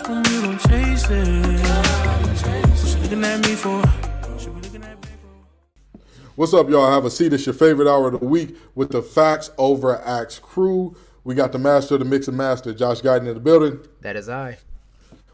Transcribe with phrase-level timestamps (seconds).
[0.00, 1.60] prosper, you gon' chase it.
[1.60, 3.80] What you looking at me for?
[3.80, 6.00] What you looking at me for?
[6.34, 6.90] What's up, y'all?
[6.90, 7.32] Have a seat.
[7.32, 10.96] It's your favorite hour of the week with the Facts Over Acts crew.
[11.24, 13.80] We got the master of the mix and master, Josh Guyton in the building.
[14.02, 14.58] That is I.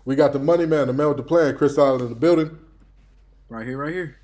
[0.04, 2.58] We got the money man, the man with the plan, Chris Allen in the building.
[3.48, 4.16] Right here, right here.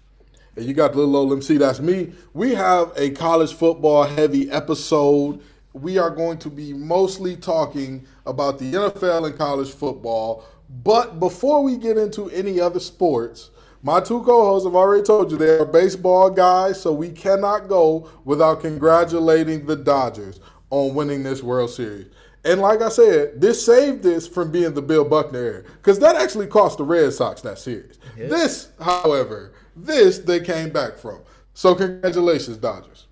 [0.57, 2.13] And you got the little old MC, that's me.
[2.33, 5.41] We have a college football heavy episode.
[5.81, 10.45] We are going to be mostly talking about the NFL and college football.
[10.83, 13.51] But before we get into any other sports,
[13.83, 17.69] my two co hosts have already told you they are baseball guys, so we cannot
[17.69, 22.07] go without congratulating the Dodgers on winning this World Series.
[22.45, 26.17] And like I said, this saved this from being the Bill Buckner era because that
[26.17, 27.99] actually cost the Red Sox that series.
[28.17, 31.21] This, however, this they came back from.
[31.55, 33.08] So congratulations, Dodgers.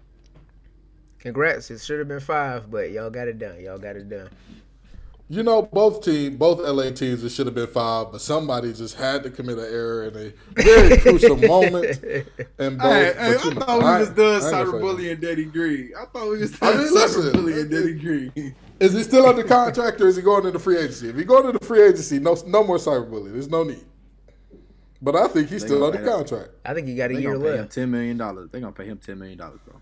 [1.26, 1.72] Congrats.
[1.72, 3.60] It should have been five, but y'all got it done.
[3.60, 4.28] Y'all got it done.
[5.28, 8.94] You know, both team, both LA teams, it should have been five, but somebody just
[8.94, 12.00] had to commit an error in a very crucial moment.
[12.60, 14.68] And both, Hey, hey, but you I know, thought we I- was done I ain't
[14.68, 15.90] cyberbullying Daddy Green.
[16.00, 18.54] I thought we was I done mean, listen, cyberbullying Daddy Green.
[18.78, 21.08] Is he still under contract or is he going into free agency?
[21.08, 23.32] If he going into the free agency, no, no more cyberbullying.
[23.32, 23.84] There's no need.
[25.02, 26.50] But I think he's still gonna under contract.
[26.64, 27.72] I think he got a They year gonna pay him left.
[27.72, 28.48] ten million dollars.
[28.52, 29.74] They gonna pay him ten million dollars, bro.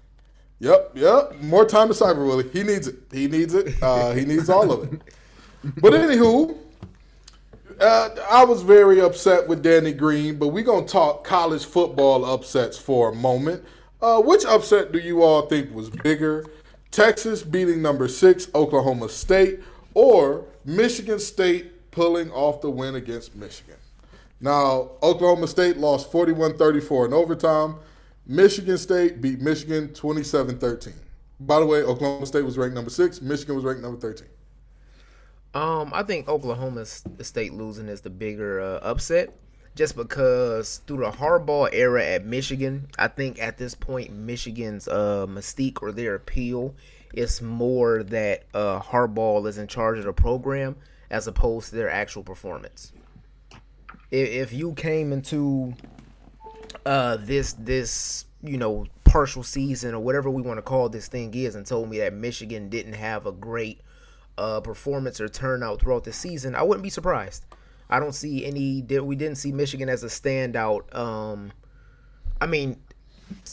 [0.60, 1.40] Yep, yep.
[1.40, 2.48] More time to Cyber Willie.
[2.48, 2.96] He needs it.
[3.12, 3.82] He needs it.
[3.82, 5.00] Uh, he needs all of it.
[5.80, 6.56] But anywho,
[7.80, 12.78] uh, I was very upset with Danny Green, but we're gonna talk college football upsets
[12.78, 13.64] for a moment.
[14.00, 16.44] Uh, which upset do you all think was bigger?
[16.90, 19.60] Texas beating number six Oklahoma State,
[19.94, 23.76] or Michigan State pulling off the win against Michigan?
[24.40, 27.76] Now, Oklahoma State lost 41 34 in overtime.
[28.26, 30.94] Michigan State beat Michigan 27 13.
[31.40, 34.28] By the way, Oklahoma State was ranked number six, Michigan was ranked number 13.
[35.52, 39.36] Um, I think Oklahoma State losing is the bigger uh, upset,
[39.76, 45.26] just because through the Harbaugh era at Michigan, I think at this point Michigan's uh,
[45.28, 46.74] mystique or their appeal
[47.12, 50.76] is more that uh, Harbaugh is in charge of the program
[51.10, 52.92] as opposed to their actual performance.
[54.10, 55.74] If, if you came into
[56.86, 61.32] uh, this this you know partial season or whatever we want to call this thing
[61.34, 63.80] is, and told me that Michigan didn't have a great
[64.38, 67.44] uh, performance or turnout throughout the season, I wouldn't be surprised.
[67.88, 68.82] I don't see any.
[68.82, 70.94] We didn't see Michigan as a standout.
[70.94, 71.52] Um,
[72.40, 72.80] I mean,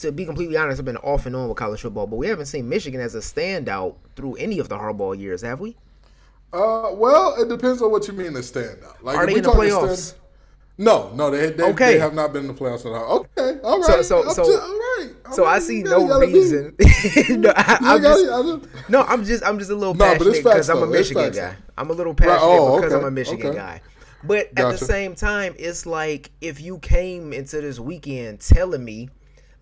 [0.00, 2.46] to be completely honest, I've been off and on with college football, but we haven't
[2.46, 5.76] seen Michigan as a standout through any of the Harbaugh years, have we?
[6.52, 9.02] Uh, well, it depends on what you mean as standout.
[9.02, 9.96] Like, Are they we in the playoffs?
[9.96, 10.21] stand-
[10.82, 11.94] no, no, they, they, Okay.
[11.94, 13.20] they have not been in the playoffs at all.
[13.38, 15.10] Okay, all So- so- so- just- all right.
[15.26, 16.74] all So I see no reason.
[17.40, 20.82] no, I, I'm just, no, I'm just I'm just a little No, passionate because I'm
[20.82, 21.50] a Michigan guy.
[21.50, 21.54] though.
[21.78, 23.56] I'm a little passionate oh, because okay, I'm a Michigan okay.
[23.58, 23.80] guy.
[24.24, 29.08] But at the same time, it's like if you came into this weekend telling me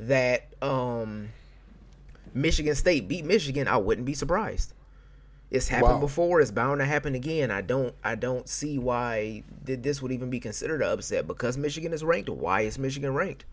[0.00, 1.28] that um
[2.34, 4.72] Michigan State beat Michigan, I wouldn't be surprised.
[5.50, 6.00] It's happened Wow.
[6.00, 6.40] before.
[6.40, 7.50] It's bound to happen again.
[7.50, 7.94] I don't.
[8.04, 12.04] I don't see why th- this would even be considered an upset because Michigan is
[12.04, 12.28] ranked.
[12.28, 13.44] Why is Michigan ranked?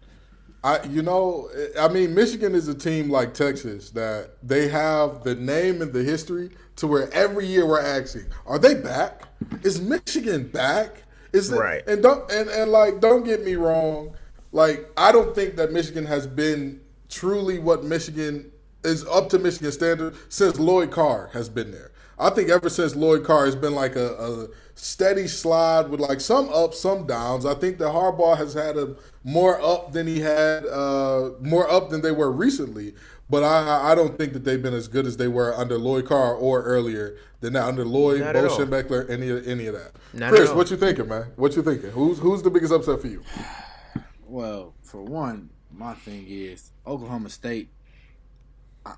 [0.63, 1.49] I, you know,
[1.79, 6.03] I mean, Michigan is a team like Texas that they have the name and the
[6.03, 9.23] history to where every year we're asking, are they back?
[9.63, 11.03] Is Michigan back?
[11.31, 11.87] Is it, Right.
[11.87, 14.15] And don't and, and like, don't get me wrong.
[14.51, 18.51] Like, I don't think that Michigan has been truly what Michigan
[18.87, 21.91] is up to Michigan standard since Lloyd Carr has been there.
[22.19, 26.19] I think ever since Lloyd Carr has been like a, a steady slide with like
[26.19, 27.45] some ups, some downs.
[27.45, 31.89] I think that Harbaugh has had a more up than he had, uh, more up
[31.89, 32.95] than they were recently.
[33.29, 36.05] But I, I don't think that they've been as good as they were under Lloyd
[36.07, 38.57] Carr or earlier than that under Lloyd, Not Bo at all.
[38.57, 39.91] Schembechler, any any of that.
[40.13, 41.25] Not Chris, what you thinking, man?
[41.35, 41.91] What you thinking?
[41.91, 43.23] Who's who's the biggest upset for you?
[44.25, 47.69] Well, for one, my thing is Oklahoma State.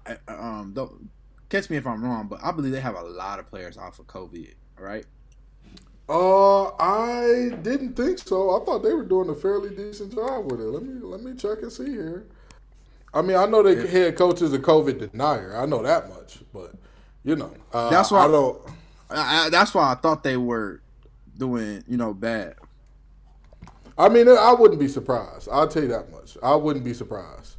[0.05, 1.09] I, um, don't
[1.50, 4.00] catch me if I'm wrong, but I believe they have a lot of players off
[4.00, 4.53] of COVID.
[4.77, 5.05] Right?
[6.07, 8.59] Uh, I didn't think so.
[8.59, 10.63] I thought they were doing a fairly decent job with it.
[10.65, 12.25] Let me let me check and see here.
[13.13, 15.56] I mean, I know they head coach is a COVID denier.
[15.56, 16.74] I know that much, but
[17.24, 18.62] you know, uh, That's why- I don't.
[19.12, 20.81] I, I, that's why I thought they were
[21.38, 22.56] doing, you know, bad.
[23.97, 25.50] I mean, I wouldn't be surprised.
[25.51, 26.38] I'll tell you that much.
[26.42, 27.56] I wouldn't be surprised.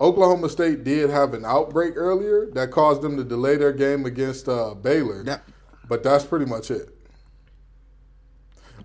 [0.00, 4.48] Oklahoma State did have an outbreak earlier that caused them to delay their game against
[4.48, 5.42] uh, Baylor, That,
[5.88, 6.94] but that's pretty much it.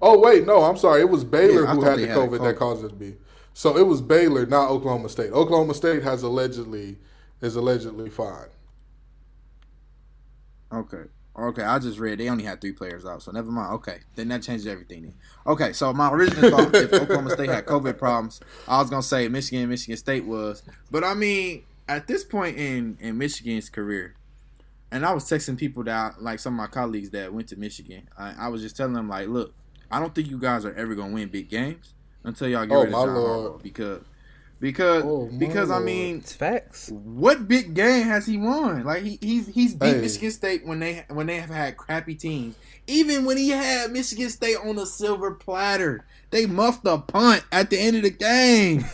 [0.01, 1.01] Oh wait, no, I'm sorry.
[1.01, 3.15] It was Baylor Yeah, who had the had COVID, that caused it to be.
[3.53, 5.31] So it was Baylor, not Oklahoma State.
[5.31, 6.97] Oklahoma State has allegedly
[7.41, 8.47] is allegedly fine.
[10.71, 11.03] okay.
[11.35, 13.73] Okay, I just read they only had three players out, so never mind.
[13.73, 15.01] Okay, then that changes everything.
[15.03, 15.13] Then.
[15.47, 19.27] Okay, so my original thought if Oklahoma State had COVID problems, I was gonna say
[19.27, 24.15] Michigan, Michigan State was, but I mean at this point in in Michigan's career,
[24.91, 28.07] and I was texting people that like some of my colleagues that went to Michigan.
[28.17, 29.53] I, I was just telling them like, look,
[29.89, 32.79] I don't think you guys are ever gonna win big games until y'all get Oh,
[32.83, 34.01] rid of John Harbaugh because
[34.63, 36.89] because Oh, my because I mean It's facts.
[36.89, 38.85] what big game has he won?
[38.85, 40.01] Like he he's he's beat Hey.
[40.01, 42.55] Michigan State when they when they have had crappy teams.
[42.87, 47.69] Even when he had Michigan State on a silver platter, they muffed a punt at
[47.69, 48.85] the end of the game.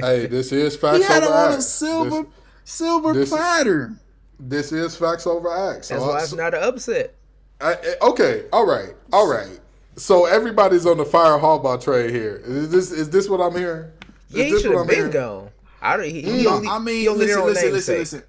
[0.00, 2.30] Hey, this is facts over he had over on a silver This,
[2.64, 3.92] silver this- platter.
[4.38, 5.88] this is facts over acts.
[5.88, 7.14] That's So- why it's not an upset.
[7.60, 9.58] I, I- okay, all right, all right.
[9.96, 12.40] So everybody's on the fire Harbaugh trade here.
[12.46, 13.90] Is this is this what I'm hearing?
[14.30, 15.12] Is Yeah, he this should what have I'm been hearing?
[15.12, 15.50] gone.
[15.82, 16.06] I don't.
[16.06, 18.22] He, he No, only, I mean, he only listen, listen, listen, listen,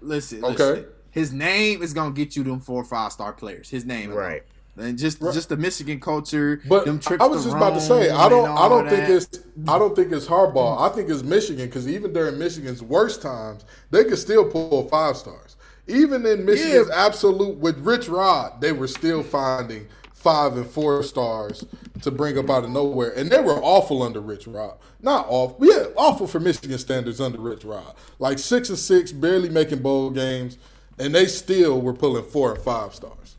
[0.00, 0.54] listen, Okay.
[0.54, 0.84] listen.
[1.10, 3.68] His name is gonna get you them four or five star players.
[3.68, 4.18] His name, alone.
[4.20, 4.42] Right.
[4.78, 5.34] And just Right.
[5.34, 6.62] just the Michigan culture.
[6.64, 9.02] But them trips I was to just about to say I don't I don't think
[9.02, 9.10] that.
[9.10, 9.28] it's
[9.68, 10.90] I don't think it's Harbaugh.
[10.90, 15.16] I think it's Michigan because even during Michigan's worst times, they could still pull five
[15.18, 15.56] stars.
[15.86, 19.86] Even in Michigan's absolute with Rich Rod, they were still finding
[20.22, 21.64] five and four stars
[22.02, 24.76] to bring up out of nowhere, and they were awful under Rich Rod.
[25.00, 27.94] Not awful, yeah, awful for Michigan standards under Rich Rod.
[28.18, 30.58] Like six and six, barely making bowl games,
[30.98, 33.36] and they still were pulling four and five stars.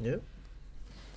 [0.00, 0.22] Yep.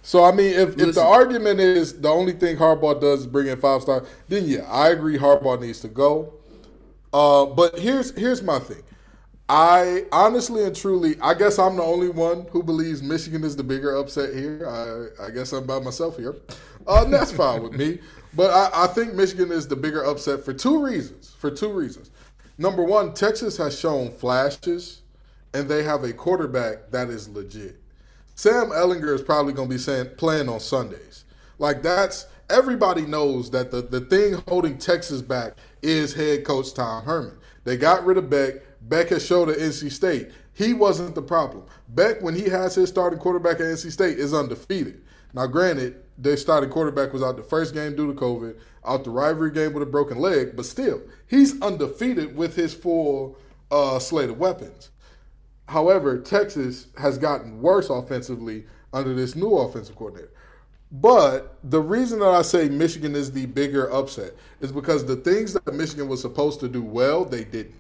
[0.02, 3.48] So I mean, if, if the argument is the only thing Harbaugh does is bring
[3.48, 6.34] in five stars, then yeah, I agree Harbaugh needs to go.
[7.12, 8.84] Uh, but here's here's my thing.
[9.50, 13.64] I honestly and truly, I guess I'm the only one who believes Michigan is the
[13.64, 14.64] bigger upset here.
[14.68, 16.36] I, I guess I'm by myself here.
[16.86, 17.98] Uh, that's fine with me.
[18.36, 21.36] But I, I think Michigan is the bigger upset for two reasons.
[21.40, 22.12] For two reasons.
[22.60, 25.02] Number one, Texas has shown flashes,
[25.56, 27.82] and they have a quarterback that is legit.
[28.36, 31.26] Sam Ehlinger is probably going to be saying, playing on Sundays.
[31.58, 37.04] Like that's everybody knows that the, the thing holding Texas back is head coach Tom
[37.04, 37.38] Herman.
[37.64, 38.56] They got rid of Beck.
[38.82, 41.64] Beck has showed at NC State he wasn't the problem.
[41.88, 45.02] Beck, when he has his starting quarterback at NC State, is undefeated.
[45.34, 49.10] Now, granted, their starting quarterback was out the first game due to COVID, out the
[49.10, 53.38] rivalry game with a broken leg, but still, he's undefeated with his full
[53.72, 54.90] uh, slate of weapons.
[55.70, 60.32] However, Texas has gotten worse offensively under this new offensive coordinator.
[60.92, 65.54] But the reason that I say Michigan is the bigger upset is because the things
[65.54, 67.76] that Michigan was supposed to do well, they didn't.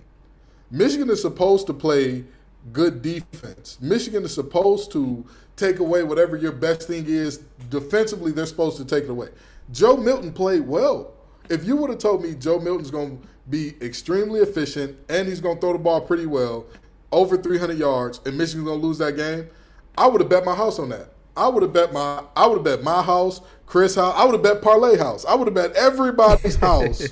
[0.71, 2.23] Michigan is supposed to play
[2.71, 3.77] good defense.
[3.81, 5.25] Michigan is supposed to
[5.55, 7.39] take away whatever your best thing is.
[7.69, 9.29] Defensively, they're supposed to take it away.
[9.71, 11.13] Joe Milton played well.
[11.49, 15.41] If you would have told me Joe Milton's going to be extremely efficient and he's
[15.41, 16.65] going to throw the ball pretty well,
[17.11, 19.49] over 300 yards, and Michigan's going to lose that game,
[19.97, 21.13] I would have bet my house on that.
[21.35, 24.33] I would have bet my I would have bet my house, Chris house, I would
[24.33, 25.25] have bet parlay house.
[25.25, 27.07] I would have bet everybody's house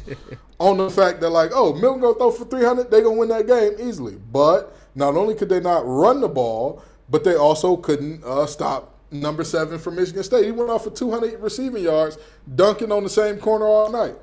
[0.59, 3.47] on the fact that like, oh, Milton gonna throw for 300, they gonna win that
[3.47, 4.15] game easily.
[4.15, 8.95] But not only could they not run the ball, but they also couldn't uh, stop
[9.11, 10.45] number seven from Michigan State.
[10.45, 12.17] He went off for 200 receiving yards,
[12.55, 14.15] dunking on the same corner all night.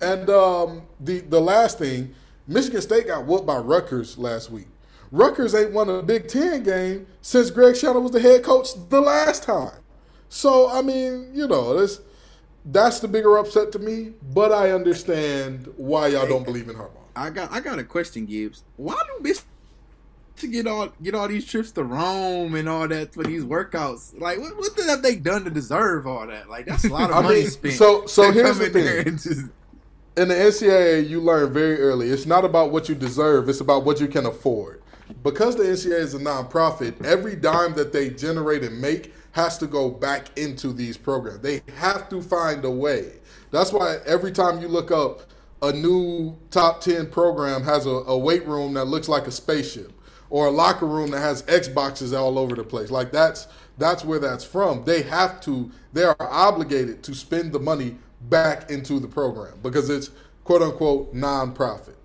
[0.00, 2.14] And um, the the last thing,
[2.46, 4.66] Michigan State got whooped by Rutgers last week.
[5.10, 9.00] Rutgers ain't won a Big Ten game since Greg Schiano was the head coach the
[9.00, 9.78] last time.
[10.28, 12.00] So I mean, you know, that's
[12.66, 14.12] that's the bigger upset to me.
[14.34, 16.90] But I understand why y'all don't believe in Harbaugh.
[17.14, 18.62] I got I got a question, Gibbs.
[18.76, 19.44] Why do Michigan
[20.50, 24.18] get all get all these trips to Rome and all that for these workouts?
[24.20, 26.48] Like, what, what have they done to deserve all that?
[26.50, 27.74] Like, that's a lot of money mean, spent.
[27.74, 29.16] so- so here's the in thing.
[29.16, 29.50] just-
[30.18, 32.08] in the NCAA, you learn very early.
[32.08, 34.82] It's not about what you deserve; it's about what you can afford.
[35.22, 39.66] Because the NCAA is a nonprofit, every dime that they generate and make has to
[39.66, 41.40] go back into these programs.
[41.40, 43.12] They have to find a way.
[43.50, 45.24] That's why every time you look up
[45.60, 49.92] a new top ten program has a, a weight room that looks like a spaceship,
[50.30, 52.90] or a locker room that has Xboxes all over the place.
[52.90, 54.84] Like that's that's where that's from.
[54.84, 55.70] They have to.
[55.92, 60.10] They are obligated to spend the money back into the program because it's
[60.44, 61.96] quote unquote nonprofit.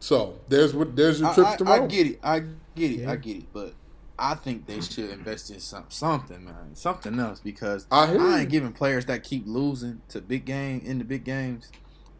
[0.00, 2.18] So there's what there's your I, trips I, to I get it.
[2.24, 2.40] I
[2.74, 3.06] get it.
[3.06, 3.52] I get it.
[3.52, 3.74] But
[4.18, 8.50] I think they should invest in some, something, man, something else because I I, ain't
[8.50, 11.70] giving players that keep losing to big game in the big games.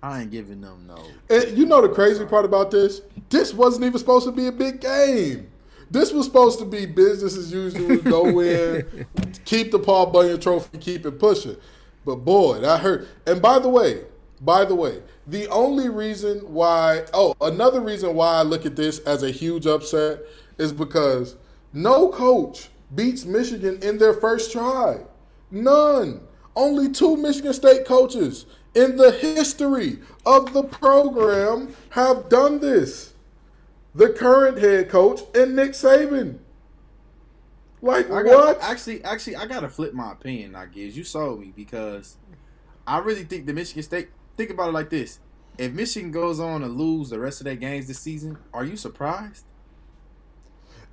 [0.03, 1.05] I ain't giving them no.
[1.29, 3.01] And you know the crazy part about this?
[3.31, 5.51] This wasn't even supposed to be a big game.
[5.91, 7.97] This was supposed to be business as usual.
[8.03, 9.07] Go in,
[9.45, 11.57] keep the Paul Bunyan Trophy, keep it pushing.
[12.05, 13.09] But boy, that hurt.
[13.27, 14.03] And by the way,
[14.41, 19.01] by the way, the only reason why, oh, another reason why I look at this
[19.01, 20.21] as a huge upset
[20.59, 21.37] is because
[21.73, 25.01] No coach beats Michigan in their first try.
[25.51, 26.21] None.
[26.57, 33.15] Only two Michigan State coaches in the history of the program have done this.
[33.95, 36.39] The current head coach and Nick Saban.
[37.81, 38.59] Like I got, what?
[38.61, 40.57] Actually, actually, I gotta flip my opinion.
[40.57, 42.17] I guess you sold me because
[42.87, 44.09] I really think the Michigan State.
[44.37, 45.21] Think about it like this:
[45.59, 48.77] If Michigan goes on to lose the rest of their games this season, are you
[48.77, 49.45] surprised?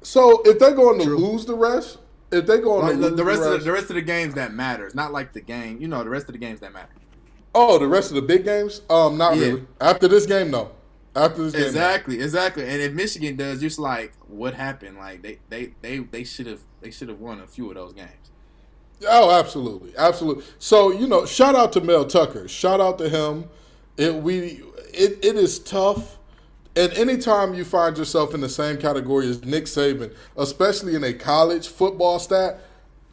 [0.06, 1.98] So if they're going to lose the rest,
[2.32, 4.36] if they're going Like, to the, the rest of the, the rest of the games
[4.36, 5.82] that matters, not like the game.
[5.82, 6.90] You know, the rest of the games that matter.
[7.56, 9.46] oh, the rest of the big games, um, not Yeah.
[9.48, 9.68] really.
[9.82, 10.72] After this game, no.
[11.16, 11.68] After this game, no.
[11.68, 12.64] Exactly, exactly.
[12.64, 16.60] And if Michigan does, just like what happened, like they they they they should have
[16.82, 18.32] they should have won a few of those games.
[19.10, 20.44] Oh, absolutely, absolutely.
[20.60, 22.48] So you know, shout out to Mel Tucker.
[22.48, 23.46] Shout out to him.
[23.98, 24.62] It we
[24.94, 26.18] it, it is tough,
[26.76, 31.14] and anytime you find yourself in the same category as Nick Saban, especially in a
[31.14, 32.60] college football stat,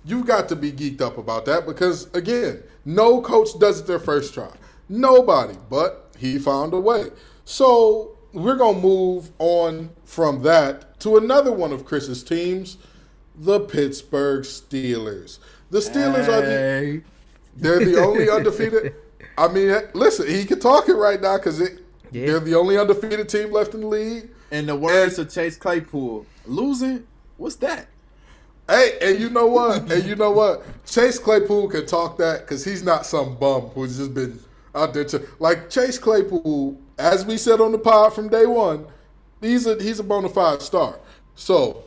[0.04, 4.00] you've got to be geeked up about that because again, no coach does it their
[4.00, 4.50] first try.
[4.88, 7.10] Nobody, but he found a way.
[7.44, 12.78] So we're gonna move on from that to another one of Chris's teams,
[13.36, 15.38] the Pittsburgh Steelers.
[15.70, 17.02] The Steelers are the,
[17.56, 18.94] they're the only undefeated.
[19.38, 21.62] I mean, listen, he can talk it right now because
[22.12, 22.26] Yeah.
[22.26, 24.30] they're the only undefeated team left in the league.
[24.50, 27.06] In the words of Chase Claypool, losing,
[27.38, 27.88] what's that?
[28.68, 29.82] Hey, and you know what?
[29.90, 30.62] and you know what?
[30.86, 34.38] Chase Claypool can talk that because he's not some bum who's just been
[34.74, 36.78] out there to like Chase Claypool.
[36.98, 38.86] As we said on the pod from day one,
[39.40, 40.98] he's a he's a bona fide star.
[41.34, 41.84] So,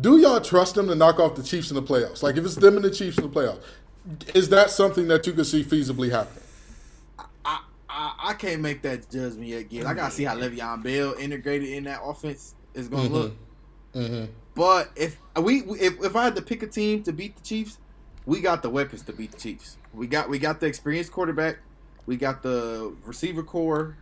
[0.00, 2.22] do y'all trust him to knock off the Chiefs in the playoffs?
[2.22, 3.60] Like if it's them and the Chiefs in the playoffs,
[4.34, 6.42] is that something that you could see feasibly happen?
[7.96, 9.60] I, I can't make that judgment yet.
[9.62, 13.32] Again, I gotta see how Le'Veon Bell integrated in that offense is gonna look.
[13.94, 14.30] Mm-hmm.
[14.54, 17.78] But if we if, if I had to pick a team to beat the Chiefs,
[18.26, 19.78] we got the weapons to beat the Chiefs.
[19.94, 21.56] We got we got the experienced quarterback,
[22.04, 23.96] we got the receiver corps,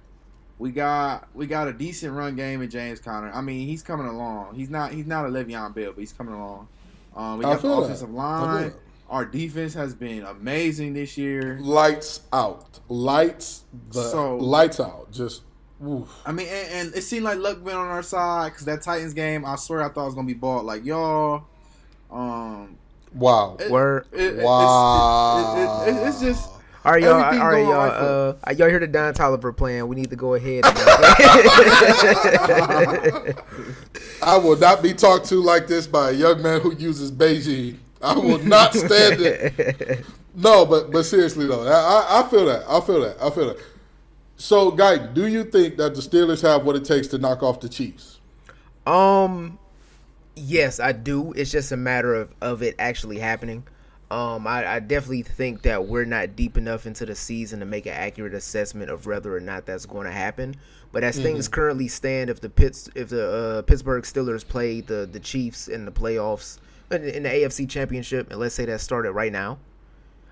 [0.58, 3.30] we got we got a decent run game in James Conner.
[3.32, 4.56] I mean, he's coming along.
[4.56, 6.66] He's not he's not a Le'Veon Bell, but he's coming along.
[7.14, 7.74] Um, we got the that.
[7.74, 8.72] offensive feel line.
[9.08, 9.14] That.
[9.14, 11.58] Our defense has been amazing this year.
[11.60, 15.10] Lights out, lights the So- lights out.
[15.12, 15.42] Just
[15.86, 16.08] oof.
[16.26, 19.14] I mean, and, and it seemed like luck been on our side because that Titans
[19.14, 21.44] game, I swear I thought it was gonna be bought like y'all.
[22.10, 22.76] Um,
[23.14, 23.56] wow.
[23.60, 24.06] it- Word.
[24.12, 25.54] it- it- it's- Wow.
[25.56, 26.50] it- it- it- it's just
[26.86, 27.14] All right, y'all.
[27.14, 27.78] All Everything right, going y'all.
[27.78, 29.88] right Uh, uh, y'all hear the Don Toliver playing?
[29.88, 30.64] We need to go ahead.
[34.22, 37.76] I will not be talked to like this by a young man who uses Beijing.
[38.04, 40.04] I will not stand it.
[40.36, 42.64] No, but but seriously though, I, I- feel that.
[42.68, 43.22] I feel that.
[43.22, 43.58] I feel that.
[44.36, 47.60] So, Guy, do you think that the Steelers have what it takes to knock off
[47.60, 48.18] the Chiefs?
[48.84, 49.60] Um,
[50.34, 51.32] yes, I do.
[51.34, 53.62] It's just a matter of of it actually happening.
[54.10, 57.86] Um, I, I definitely think that we're not deep enough into the season to make
[57.86, 60.56] an accurate assessment of whether or not that's going to happen.
[60.92, 65.08] But as things currently stand, if the Pitts, if the uh, Pittsburgh Steelers play the
[65.10, 66.58] the Chiefs in the playoffs
[67.02, 69.58] in, the AFC Championship, and let's say that started right now,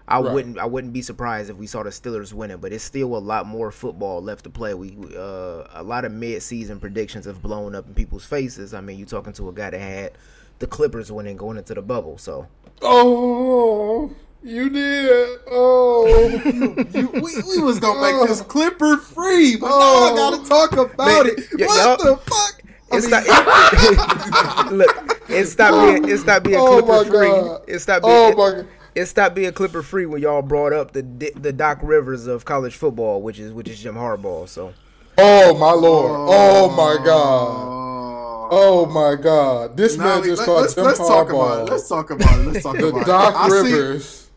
[0.09, 0.33] I Right.
[0.35, 3.19] wouldn't I wouldn't be surprised if we saw the Steelers winning, but it's still a
[3.19, 4.75] lot more football left to play.
[4.75, 8.75] We uh, a lot of mid-season predictions have blown up in people's faces.
[8.75, 10.12] I mean, you talking to a guy that had
[10.59, 12.47] the Clippers winning going into the bubble, so
[12.83, 14.11] Oh,
[14.42, 15.38] you did.
[15.50, 16.28] Oh,
[16.92, 20.14] you, we, we was gonna make this Clipper free, but Oh.
[20.14, 21.38] now I gotta talk about it.
[21.59, 22.62] What the fuck?
[22.93, 24.73] I it's mean, not.
[24.73, 27.29] look, it stopped being it stopped being Oh Clipper my free.
[27.29, 27.63] God.
[27.67, 28.69] It stopped being oh my God.
[28.95, 31.03] it stopped being Clipper free when y'all brought up the
[31.37, 34.49] the Doc Rivers of college football, which is which is Jim Harbaugh.
[34.49, 34.73] So
[35.19, 36.11] Oh my Lord.
[36.13, 37.69] Oh, oh my God.
[37.69, 38.49] oh.
[38.55, 39.77] Oh my God.
[39.79, 41.71] This Now, man just let- called let's, Jim let's talk about it.
[41.73, 42.47] Let's talk about it.
[42.49, 43.39] Let's talk the about Doc it.
[43.39, 44.31] I see- Rivers.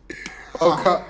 [0.60, 1.04] of co-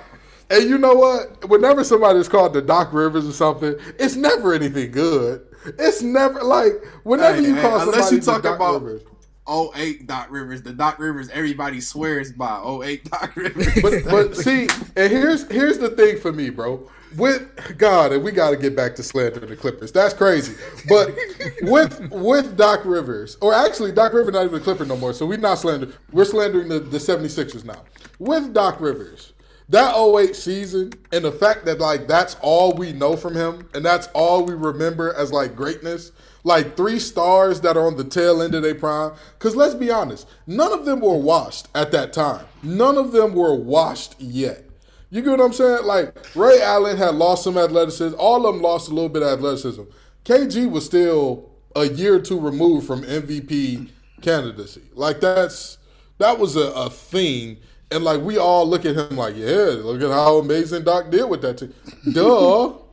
[0.49, 1.49] and you know what?
[1.49, 5.45] Whenever somebody's called the Doc Rivers or something, it's never anything good.
[5.79, 6.73] It's never like
[7.03, 9.01] whenever Hey, you hey, call unless somebody you talk Doc about- Rivers.
[9.49, 12.61] 08 Doc Rivers, the Doc Rivers everybody swears by.
[12.83, 13.81] 08 Doc Rivers.
[13.81, 16.89] But but see, and here's here's the thing for me, bro.
[17.15, 19.93] With God, and we got to get back to slandering the Clippers.
[19.93, 20.53] That's crazy.
[20.89, 21.15] But
[21.61, 25.25] with with Doc Rivers, or actually Doc Rivers not even a Clipper no more, so
[25.25, 25.93] we're not slandering.
[26.11, 27.83] We're slandering the, the 76ers now.
[28.19, 29.31] With Doc Rivers,
[29.69, 33.83] that 08 season, and the fact that like that's all we know from him, and
[33.85, 36.11] that's all we remember as like greatness.
[36.43, 39.11] Like three stars that are on the tail end of their prime.
[39.37, 42.45] Because let's be honest, none of them were washed at that time.
[42.63, 44.63] None of them were washed yet.
[45.09, 45.85] You get what I'm saying?
[45.85, 48.15] Like Ray Allen had lost some athleticism.
[48.17, 49.83] All of them lost a little bit of athleticism.
[50.23, 53.89] KG was still a year or two removed from MVP
[54.21, 54.83] candidacy.
[54.93, 55.77] Like that's
[56.17, 57.57] that was a, a thing.
[57.91, 61.29] And like we all look at him like, yeah, look at how amazing Doc did
[61.29, 61.73] with that team.
[62.11, 62.73] Duh.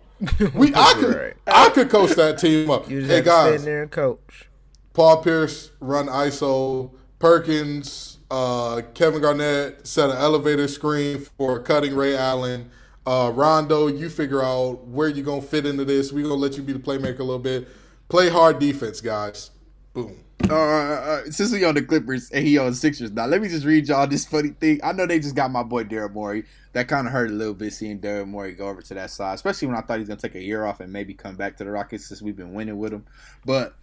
[0.55, 1.35] We I could Right.
[1.47, 2.89] I could coach that team up.
[2.89, 4.49] You just Hey have to stand guys, there and coach.
[4.95, 12.17] Paul Pierce run ISO, Perkins, uh, Kevin Garnett set an elevator screen for cutting Ray
[12.17, 12.71] Allen.
[13.05, 16.13] Uh, Rondo, you figure out where you're gonna fit into this.
[16.13, 17.69] We're gonna let you be the playmaker a little bit.
[18.09, 19.51] Play hard defense, guys.
[19.93, 20.25] Boom.
[20.51, 23.65] Uh, uh, since we on the Clippers and he on Sixers now, let me just
[23.65, 24.79] read y'all this funny thing.
[24.85, 26.45] I know they just got my boy Daryl Morey.
[26.73, 29.35] That kind of hurt a little bit seeing Daryl Morey go over to that side,
[29.35, 31.57] especially when I thought he was gonna take a year off and maybe come back
[31.57, 33.07] to the Rockets since we've been winning with him.
[33.47, 33.75] But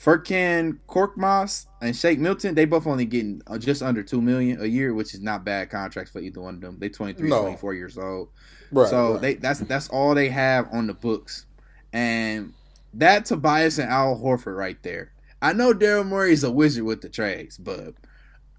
[0.00, 4.66] Furkan Korkmaz and Shake Milton, they both only getting uh, just under two million a
[4.66, 6.76] year, which is not bad contracts for either one of them.
[6.78, 7.42] They 23, No.
[7.42, 8.28] 24 years old,
[8.72, 9.20] Right, so right.
[9.20, 11.46] they that's that's all they have on the books,
[11.92, 12.52] and
[12.94, 15.12] that Tobias and Al Horford right there.
[15.40, 17.94] I know Daryl Morey is a wizard with the trades, but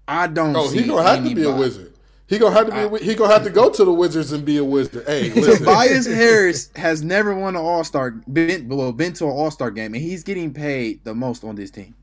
[0.08, 0.56] I don't.
[0.56, 1.92] Oh, see he gonna have to be a wizard.
[2.26, 2.78] He gonna have to be.
[2.82, 5.04] wi- he gonna have to go to the Wizards and be a wizard.
[5.06, 5.58] Hey, listen.
[5.64, 9.70] Tobias Harris has never won an All Star, been well, been to an All Star
[9.70, 11.94] game, and he's getting paid the most on this team.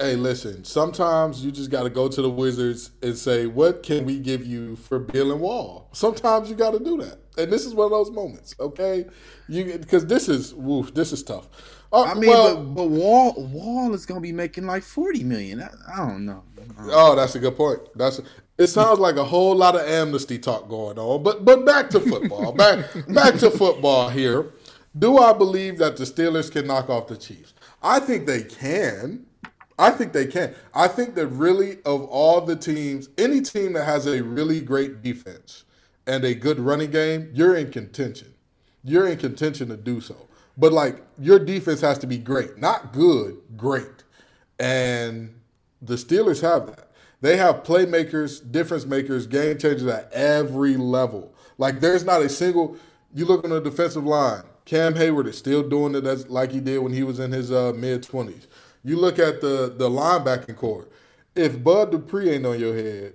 [0.00, 0.64] Hey, listen.
[0.64, 4.46] Sometimes you just got to go to the Wizards and say, "What can we give
[4.46, 7.84] you for Beal and Wall?" Sometimes you got to do that, and this is one
[7.84, 8.54] of those moments.
[8.58, 9.04] Okay,
[9.46, 10.94] you because this is woof.
[10.94, 11.48] This is tough.
[11.92, 15.60] Uh, I mean, well, but, but Wall Wall is gonna be making like forty million.
[15.60, 16.44] I, I don't know.
[16.84, 17.80] Oh, that's a good point.
[17.94, 18.22] That's
[18.56, 18.68] it.
[18.68, 21.22] Sounds like a whole lot of amnesty talk going on.
[21.22, 22.52] But but back to football.
[22.54, 24.46] back back to football here.
[24.98, 27.52] Do I believe that the Steelers can knock off the Chiefs?
[27.82, 29.26] I think they can.
[29.80, 30.54] I think they can.
[30.74, 35.02] I think that really of all the teams, any team that has a really great
[35.02, 35.64] defense
[36.06, 38.34] and a good running game, you're in contention.
[38.84, 40.28] You're in contention to do so.
[40.58, 44.04] But like your defense has to be great, not good, great.
[44.58, 45.34] And
[45.80, 46.90] the Steelers have that.
[47.22, 51.32] They have playmakers, difference makers, game changers at every level.
[51.56, 52.76] Like there's not a single.
[53.14, 54.42] You look on the defensive line.
[54.66, 57.50] Cam Heyward is still doing it as like he did when he was in his
[57.50, 58.46] uh, mid twenties.
[58.84, 60.88] You look at the the linebacking corps.
[61.34, 63.14] If Bud Dupree ain't on your head,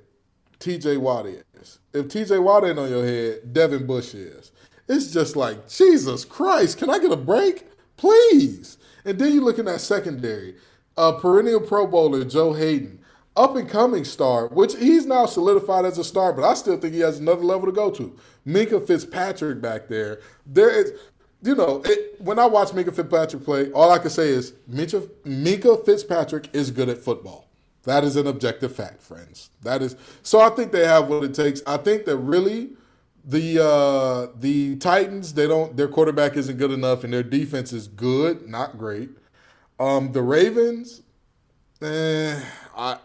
[0.60, 0.98] T.J.
[0.98, 1.80] Watt is.
[1.94, 2.40] If T.J.
[2.40, 4.52] Watt ain't on your head, Devin Bush is.
[4.88, 6.78] It's just like Jesus Christ.
[6.78, 7.66] Can I get a break,
[7.98, 8.78] please?
[9.04, 10.56] And then you look in that secondary.
[10.98, 13.00] Uh, perennial Pro Bowler Joe Haden,
[13.36, 16.94] up and coming star, which he's now solidified as a star, but I still think
[16.94, 18.16] he has another level to go to.
[18.48, 20.22] Minkah Fitzpatrick back there.
[20.46, 20.94] There is,
[21.42, 25.86] you know, it, when I watch Minkah Fitzpatrick play, all I can say is Minkah
[25.86, 27.48] Fitzpatrick is good at football.
[27.84, 29.52] That is an objective fact, friends.
[29.62, 30.42] That is so.
[30.42, 31.62] I think they have what it takes.
[31.68, 32.72] I think that really
[33.24, 37.88] the uh, the Titans they don't their quarterback isn't good enough and their defense is
[37.88, 39.10] good, not great.
[39.80, 41.04] Um, the Ravens,
[41.82, 42.40] eh,
[42.76, 42.98] I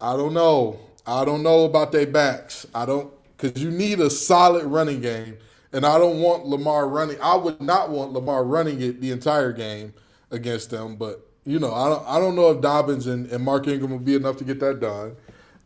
[0.00, 0.78] I don't know.
[1.06, 2.66] I don't know about their backs.
[2.74, 5.38] I don't because you need a solid running game,
[5.72, 7.16] and I don't want Lamar running.
[7.22, 9.94] I would not want Lamar running it the entire game
[10.30, 10.96] against them.
[10.96, 12.06] But you know, I don't.
[12.06, 14.80] I don't know if Dobbins and, and Mark Ingram will be enough to get that
[14.80, 15.16] done.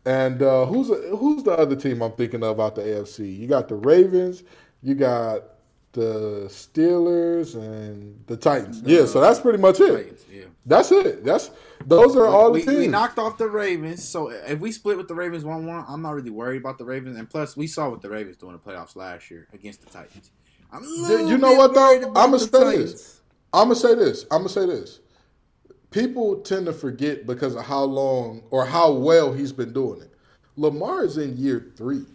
[0.05, 3.37] And uh, who's who's the other team I'm thinking of out the AFC?
[3.37, 4.43] You got the Ravens.
[4.81, 5.43] You got
[5.93, 8.81] the Steelers and the Titans.
[8.85, 9.91] yeah, so that's pretty much it.
[9.95, 10.43] Titans, yeah.
[10.65, 11.23] That's it.
[11.23, 11.49] That's
[11.85, 12.77] those are all the we, teams.
[12.77, 16.01] we knocked off the Ravens, so if we split with the Ravens one one, I'm
[16.01, 17.17] not really worried about the Ravens.
[17.17, 19.89] And plus, we saw what the Ravens do in the playoffs last year against the
[19.89, 20.31] Titans.
[20.71, 21.99] I'm you know what, though?
[21.99, 22.91] worried I'ma say Titans.
[22.93, 23.21] this.
[23.53, 24.23] I'm gonna say this.
[24.29, 24.99] I'm gonna say this.
[25.89, 30.13] People tend to forget because of how long or how well he's been doing it.
[30.57, 32.05] Lamar is in year three.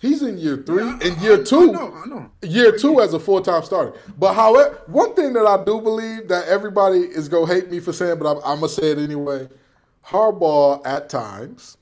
[0.00, 0.82] He's in year three.
[0.82, 2.30] I- in year I two, know, I know.
[2.42, 3.92] year two as a full time starter.
[4.18, 7.92] But however, one thing that I do believe that everybody is gonna hate me for
[7.92, 9.48] saying, but I'm, I'm gonna say it anyway.
[10.06, 11.76] Harbaugh at times,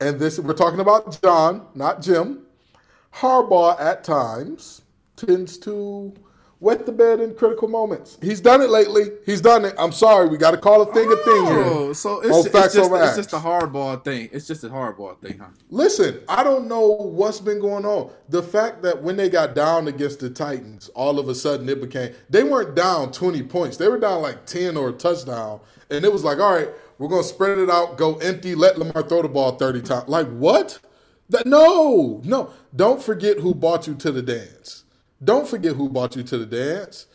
[0.00, 2.42] and this we're talking about John, not Jim.
[3.16, 4.82] Harbaugh at times
[5.16, 6.14] tends to
[6.60, 8.18] wet the bed in critical moments.
[8.20, 9.04] He's done it lately.
[9.24, 9.74] He's done it.
[9.78, 11.64] I'm sorry, we got to call a thing a thing oh, here.
[11.64, 14.28] Oh, so it's, On it's, just, it's just a Harbaugh thing.
[14.30, 15.46] It's just a Harbaugh thing, huh?
[15.70, 18.10] Listen, I don't know what's been going on.
[18.28, 21.80] The fact that when they got down against the Titans, all of a sudden it
[21.80, 23.76] became they weren't down 20 points.
[23.76, 25.60] They were down like 10 or a touchdown.
[25.90, 26.68] And it was like, all right,
[26.98, 30.08] we're gonna spread it out, go empty, let Lamar throw the ball 30 times.
[30.08, 30.78] Like what?
[31.30, 32.50] That no, no.
[32.74, 34.84] Don't forget who brought you to the dance.
[35.22, 37.06] Don't forget who brought you to the dance.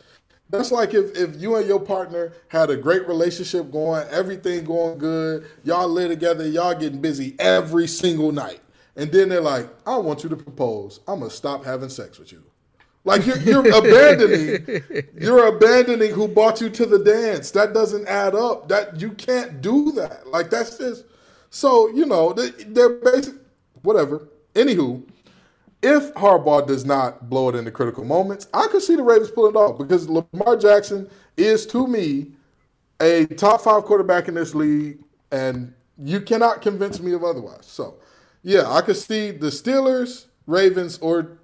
[0.48, 4.98] That's like if, if you and your partner had a great relationship going, everything going
[4.98, 8.60] good, y'all live together, y'all getting busy every single night.
[8.94, 11.00] And then they're like, I want you to propose.
[11.08, 12.44] I'm gonna stop having sex with you.
[13.04, 17.50] Like you're, you're abandoning, you're abandoning who brought you to the dance.
[17.50, 18.68] That doesn't add up.
[18.68, 20.28] That you can't do that.
[20.28, 21.04] Like that's just
[21.50, 23.34] so you know they, they're basic.
[23.82, 24.28] Whatever.
[24.54, 25.02] Anywho,
[25.82, 29.30] if Harbaugh does not blow it in the critical moments, I could see the Ravens
[29.30, 32.32] pull it off because Lamar Jackson is to me
[33.00, 37.66] a top five quarterback in this league, and you cannot convince me of otherwise.
[37.66, 37.96] So,
[38.42, 41.38] yeah, I could see the Steelers, Ravens, or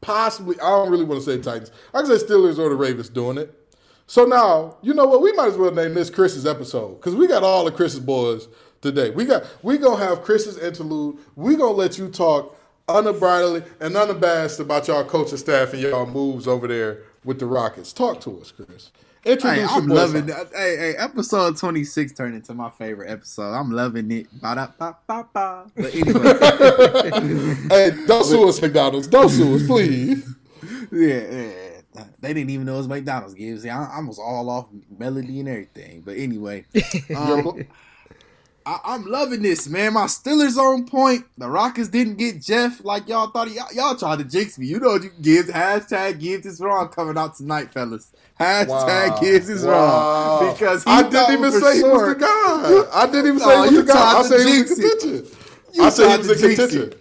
[0.00, 1.70] possibly I don't really want to say Titans.
[1.92, 3.54] I could say Steelers or the Ravens doing it.
[4.06, 5.20] So now, you know what?
[5.20, 8.48] We might as well name this Chris's episode because we got all the Chris's boys
[8.80, 9.10] today.
[9.10, 11.18] We got we gonna have Chris's interlude.
[11.34, 12.56] We gonna let you talk
[12.88, 17.92] unabridledly and unabashed about y'all coaching staff and y'all moves over there with the Rockets.
[17.92, 18.90] Talk to us, Chris.
[19.24, 20.48] Introduce Hey, I'm loving son.
[20.50, 20.50] that.
[20.54, 23.52] Hey, hey, episode 26 turned into my favorite episode.
[23.54, 24.28] I'm loving it.
[24.40, 25.66] Ba-da-ba-ba-ba.
[25.74, 29.08] But anyway, Hey, don't sue us, McDonald's.
[29.08, 30.24] Don't sue us, please.
[30.92, 32.04] yeah, yeah.
[32.20, 33.66] They didn't even know it was McDonald's gives.
[33.66, 36.02] I, I was all off melody and everything.
[36.04, 36.66] But anyway,
[37.16, 37.64] um,
[38.66, 39.92] I, I'm loving this, man.
[39.92, 41.24] My Steelers on point.
[41.38, 43.48] The Rockets didn't get Jeff like y'all thought.
[43.52, 44.66] Y'all, y'all tried to jinx me.
[44.66, 45.46] You know what you give.
[45.46, 48.10] Hashtag Gibbs is wrong coming out tonight, fellas.
[48.40, 48.68] Hashtag
[49.10, 49.18] Wow.
[49.20, 49.70] Gibbs is Wow.
[50.40, 50.52] wrong.
[50.52, 52.88] Because I didn't even say he was the guy.
[52.92, 54.18] I didn't even No, say he was the guy.
[54.18, 55.38] I said he was in contention.
[55.72, 56.92] You I said he was in contention.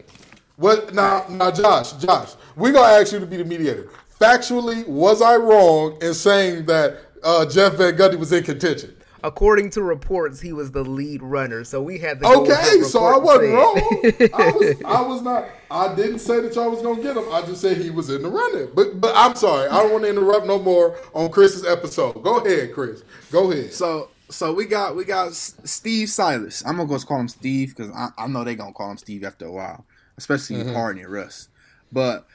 [0.58, 1.26] What now?
[1.30, 3.90] Now, Josh, Josh, we're gonna ask you to be the mediator.
[4.22, 8.95] Factually, was I wrong in saying that uh, Jeff Van Gundy was in contention?
[9.26, 12.26] According to reports, he was the lead runner, so we had to.
[12.26, 14.32] go with Okay, so I wasn't said.
[14.32, 14.42] wrong.
[14.42, 15.46] I was, I was not.
[15.72, 17.26] I didn't say that y'all was gonna get him.
[17.32, 18.70] I just said he was in the running.
[18.76, 19.68] But, but I'm sorry.
[19.68, 22.22] I don't want to interrupt no more on Chris's episode.
[22.24, 23.04] Go ahead, Chris.
[23.32, 23.74] Go ahead.
[23.74, 26.64] So so we got we got Steve Silas.
[26.66, 29.24] I'm gonna go call him Steve because I, I know they gonna call him Steve
[29.24, 29.86] after a while,
[30.18, 30.74] especially Mm-hmm.
[30.74, 31.50] Harden and Russ.
[31.92, 32.28] But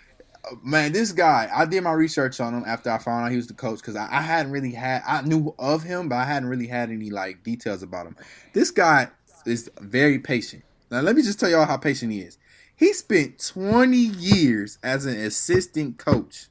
[0.63, 3.47] man, this guy, I did my research on him after I found out he was
[3.47, 6.49] the coach because I, I hadn't really had I knew of him, but I hadn't
[6.49, 8.17] really had any like details about him.
[8.53, 9.09] This guy
[9.47, 10.65] is very patient.
[10.91, 12.39] Now let me just tell y'all how patient he is.
[12.75, 16.47] He spent 20 years as an assistant coach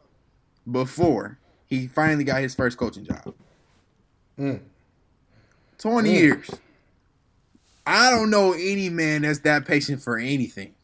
[0.70, 3.34] before he finally got his first coaching job.
[4.38, 4.56] Hmm.
[5.80, 6.16] 20 hmm.
[6.16, 6.50] years.
[7.86, 10.76] I don't know any man that's that patient for anything.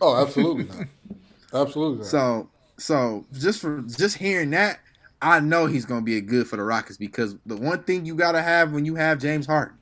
[0.00, 0.86] Oh, absolutely not.
[1.52, 2.04] Absolutely.
[2.04, 4.80] So, so just for just hearing that,
[5.20, 8.14] I know he's gonna be a good for the Rockets because the one thing you
[8.14, 9.76] gotta have when you have James Harden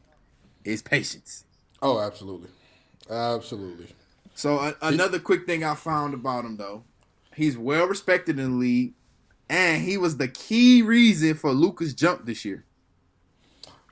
[0.64, 1.44] is patience.
[1.83, 2.50] oh, absolutely,
[3.11, 3.88] absolutely.
[4.35, 6.85] So a- another quick thing I found about him though,
[7.35, 8.94] he's well respected in the league,
[9.48, 12.64] and he was the key reason for Luka's jump this year.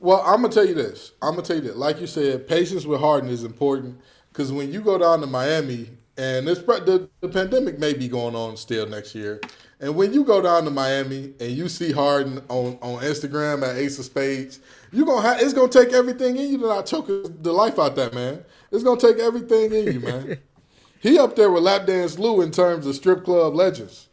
[0.01, 1.13] Well, I'm gonna tell you this.
[1.23, 1.77] I'm gonna tell you that.
[1.79, 5.91] Like you said, patience with Harden is important because when you go down to Miami,
[6.17, 9.41] and this the, the pandemic may be going on still next year,
[9.81, 13.77] and when you go down to Miami and you see Harden on, on Instagram at
[13.77, 14.61] Ace of Spades,
[14.93, 17.97] you gonna have it's gonna take everything in you to not choke the life out
[17.97, 18.45] that man.
[18.71, 20.39] It's gonna take everything in you, man.
[21.01, 24.09] he up there with Lap Dance Lou in terms of strip club legends.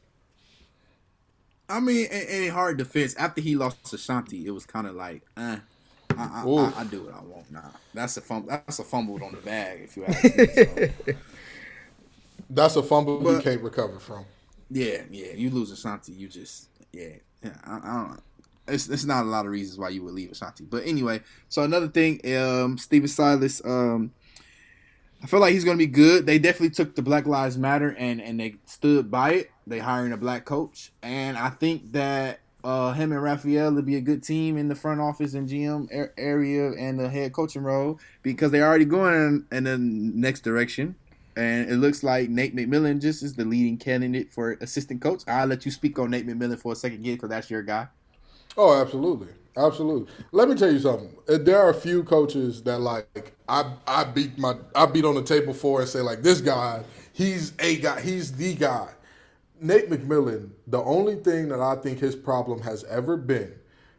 [1.70, 4.96] I mean, in, in hard defense, after he lost to Shanti, it was kind of
[4.96, 5.58] like, eh,
[6.10, 7.72] I, I, I, I do what I want now.
[7.94, 8.50] That's a fumble.
[8.50, 10.48] That's a fumble on the bag, if you ask me.
[10.48, 11.14] So,
[12.54, 14.26] That's a fumble you can't recover from.
[14.70, 15.34] yeah, yeah.
[15.34, 17.56] You lose Ashanti, you just, yeah, yeah.
[17.66, 18.18] I, I don't know.
[18.68, 21.22] It's, it's not a lot of reasons why you would leave Ashanti, but anyway.
[21.50, 24.12] So another thing, um, Stephen Silas, um,
[25.24, 26.26] I feel like he's gonna be good.
[26.26, 29.52] They definitely took the Black Lives Matter and and they stood by it.
[29.68, 33.96] They hiring a black coach, and I think that uh, him and Rafael would be
[33.96, 35.88] a good team in the front office and GM
[36.18, 39.14] area and the head coaching role because they're already going
[39.52, 40.96] in, in the next direction.
[41.36, 45.24] And it looks like Nate McMillan just is the leading candidate for assistant coach.
[45.28, 47.88] I'll let you speak on Nate McMillan for a second, again, because that's your guy.
[48.58, 50.12] Oh, absolutely, absolutely.
[50.32, 51.16] Let me tell you something.
[51.28, 55.16] Uh, There are a few coaches that like I I beat my I beat on
[55.16, 58.90] the table for and say like this guy, he's a guy, he's the guy.
[59.60, 63.54] Nate McMillan, the only thing that I think his problem has ever been,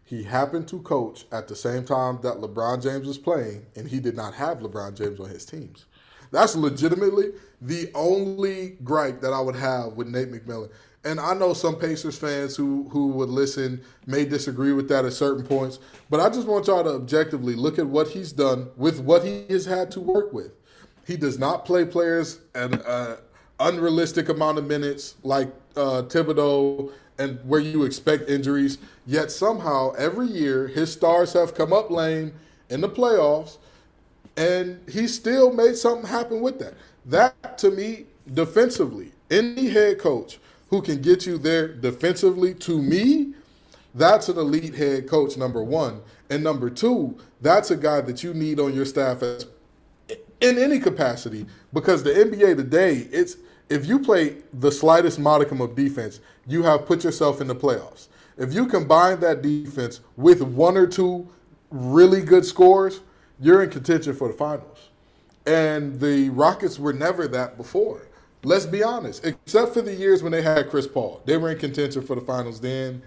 [0.04, 4.00] he happened to coach at the same time that LeBron James was playing, and he
[4.00, 5.86] did not have LeBron James on his teams.
[6.32, 7.26] That's legitimately
[7.60, 10.70] the only gripe that I would have with Nate McMillan.
[11.04, 15.12] And I know some Pacers fans who who would listen may disagree with that at
[15.12, 15.78] certain points,
[16.10, 19.44] but I just want y'all to objectively look at what he's done with what he
[19.50, 20.52] has had to work with.
[21.06, 23.16] He does not play players an uh,
[23.58, 28.78] unrealistic amount of minutes like uh, Thibodeau and where you expect injuries.
[29.06, 32.32] Yet somehow every year his stars have come up lame
[32.70, 33.58] in the playoffs,
[34.36, 36.74] and he still made something happen with that.
[37.04, 40.38] That to me, defensively, any head coach
[40.70, 43.34] who can get you there defensively, to me,
[43.94, 45.36] that's an elite head coach.
[45.36, 49.46] Number one, and number two, that's a guy that you need on your staff as
[50.40, 53.36] in any capacity because the NBA today, it's
[53.68, 58.08] if you play the slightest modicum of defense, you have put yourself in the playoffs.
[58.36, 61.28] If you combine that defense with one or two
[61.70, 63.00] really good scores,
[63.42, 64.88] you're in contention for the finals.
[65.44, 68.06] And the Rockets were never that before.
[68.44, 71.20] Let's be honest, except for the years when they had Chris Paul.
[71.26, 73.02] They were in contention for the finals then.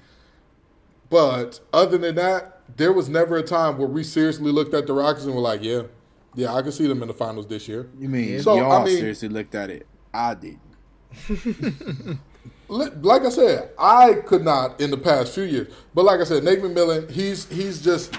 [1.09, 4.93] But other than that, there was never a time where we seriously looked at the
[4.93, 5.83] Rockets and were like, yeah,
[6.35, 7.89] yeah, I can see them in the finals this year.
[7.99, 9.87] You mean So, y'all I mean- seriously looked at it?
[10.13, 10.59] I did.
[12.67, 15.73] Li- Like I said, I could not in the past few years.
[15.93, 18.17] But like I said, Nate McMillan, he's he's just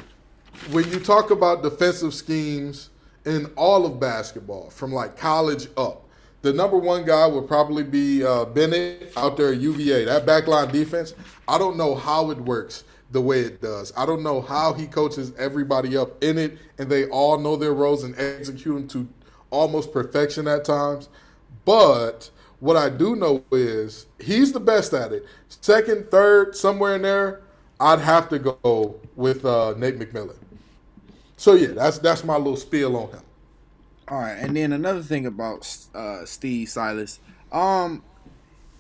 [0.70, 2.90] when you talk about defensive schemes
[3.24, 6.08] in all of basketball, from like college up,
[6.42, 10.04] the number one guy would probably be uh, Bennett out there at UVA.
[10.04, 11.14] That backline defense,
[11.48, 13.92] I don't know how it works the way it does.
[13.96, 17.72] I don't know how he coaches everybody up in it, and they all know their
[17.74, 19.08] roles and execute them to
[19.50, 21.08] almost perfection at times.
[21.64, 25.24] But what I do know is he's the best at it.
[25.48, 27.42] Second, third, somewhere in there,
[27.78, 30.36] I'd have to go with uh, Nate McMillan.
[31.36, 33.22] So yeah, that's that's my little spiel on him.
[34.08, 37.18] All right, and then another thing about uh, Steve Silas,
[37.50, 38.04] um,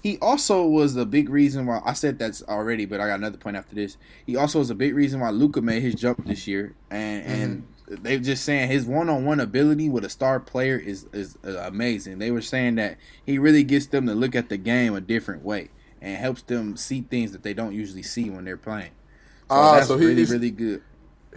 [0.02, 3.38] he also was a big reason why I said that's already, but I got another
[3.38, 3.96] point after this.
[4.24, 7.66] He also was a big reason why Luka made his jump this year, and and
[7.88, 11.58] they just saying his one on one ability with a star player is is uh,
[11.58, 12.18] amazing.
[12.18, 15.42] They were saying that he really gets them to look at the game a different
[15.44, 18.92] way and helps them see things that they don't usually see when they're playing.
[19.48, 20.82] So Ah, so really he's really good.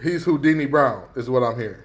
[0.02, 1.82] He's Bundini Brown is what I'm hearing.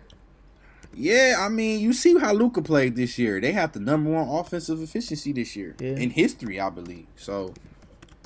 [0.94, 3.42] Yeah, I mean, you see how Luka played this year.
[3.42, 5.90] They have the number one offensive efficiency this year Yeah.
[5.90, 7.08] in history, I believe.
[7.18, 7.54] So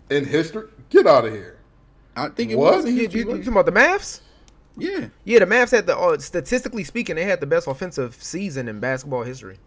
[0.09, 1.57] In history, get out of here.
[2.15, 2.75] I think it What?
[2.77, 4.21] was in You, you, you talking about the Mavs?
[4.77, 8.67] yeah, Yeah, the Mavs had the uh, statistically speaking, they had the best offensive season
[8.67, 9.57] in basketball history.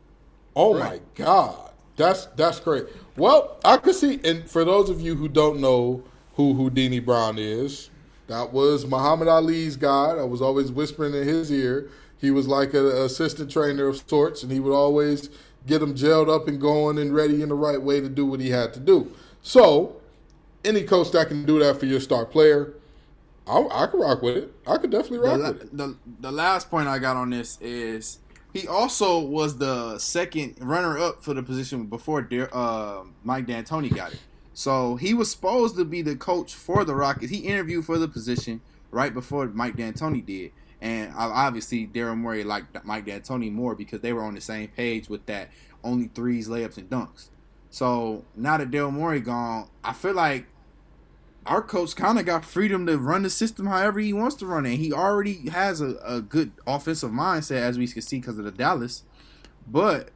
[0.55, 1.01] Oh Right.
[1.17, 2.85] my God, that's that's great.
[3.17, 6.05] Well, I could see, and for those of you who don't know
[6.37, 7.91] who Bundini Brown is,
[8.33, 10.13] that was Muhammad Ali's guy.
[10.13, 11.91] I was always whispering in his ear.
[12.17, 15.29] He was like an assistant trainer of sorts, and he would always
[15.67, 18.41] get him gelled up and going and ready in the right way to do what
[18.41, 19.13] he had to do.
[19.43, 19.97] So,
[20.65, 22.73] any coach that can do that for your star player,
[23.47, 24.55] I, I could rock with it.
[24.67, 25.77] I could definitely the, rock la- with it.
[25.77, 28.19] the the last point I got on this is
[28.55, 33.95] he also was the second runner up for the position before Der- uh, Mike D'Antoni
[33.95, 34.21] got it.
[34.55, 37.31] So he was supposed to be the coach for the Rockets.
[37.31, 38.61] He interviewed for the position
[38.91, 40.53] right before Mike D'Antoni did.
[40.81, 45.09] And obviously, Daryl Morey liked Mike D'Antoni more because they were on the same page
[45.09, 45.51] with that
[45.85, 47.29] only threes, layups, and dunks.
[47.71, 50.47] So now that Daryl Morey gone, I feel like
[51.47, 54.67] our coach kind of got freedom to run the system however he wants to run
[54.67, 54.77] it.
[54.77, 58.51] He already has a, a good offensive mindset, as we can see because of the
[58.51, 59.05] Dallas.
[59.67, 60.11] But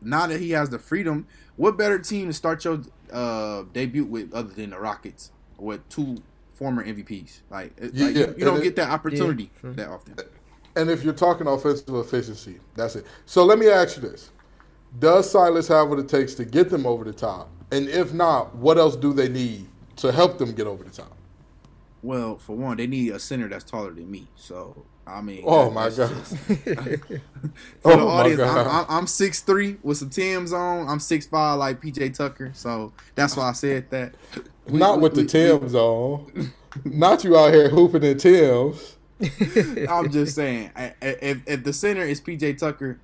[0.00, 2.82] now that he has the freedom, what better team to start your
[3.14, 6.22] uh, debut with other than the Rockets with two
[6.52, 7.40] former MVPs?
[7.50, 9.72] Like, it- like, Yeah, you, you don't it- get that opportunity true.
[9.74, 10.16] that often.
[10.76, 13.06] And if you're talking offensive efficiency, that's it.
[13.26, 14.30] So let me ask you this.
[14.98, 17.48] Does Silas have what it takes to get them over the top?
[17.70, 21.16] And if not, what else do they need to help them get over the top?
[22.02, 24.26] Well, for one, they need a center that's taller than me.
[24.36, 26.08] So I mean, Oh my God.
[26.08, 27.20] just- for
[27.84, 28.66] Oh the my audience, God.
[28.66, 30.88] I'm, I'm, I'm 6'3 with some Tims on.
[30.88, 32.52] I'm six five like PJ Tucker.
[32.54, 34.14] So that's why I said that.
[34.66, 36.52] We- not we- with the Tims on.
[36.84, 38.96] not you out here hooping in Tims.
[39.88, 42.98] I'm just saying, if if the center is PJ Tucker,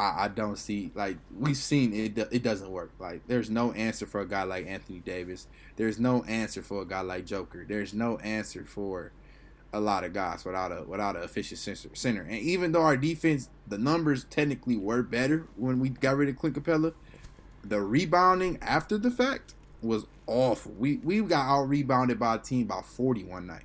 [0.00, 2.16] I, I don't see like we've seen it.
[2.32, 2.92] It doesn't work.
[2.98, 5.48] Like there's no answer for a guy like Anthony Davis.
[5.76, 7.64] There's no answer for a guy like Joker.
[7.68, 9.12] There's no answer for
[9.72, 12.22] a lot of guys without a without an efficient center.
[12.22, 16.36] And even though our defense, the numbers technically were better when we got rid of
[16.36, 16.92] Clint Capela,
[17.64, 20.72] the rebounding after the fact was awful.
[20.72, 23.64] We we got out rebounded by a team by forty one night.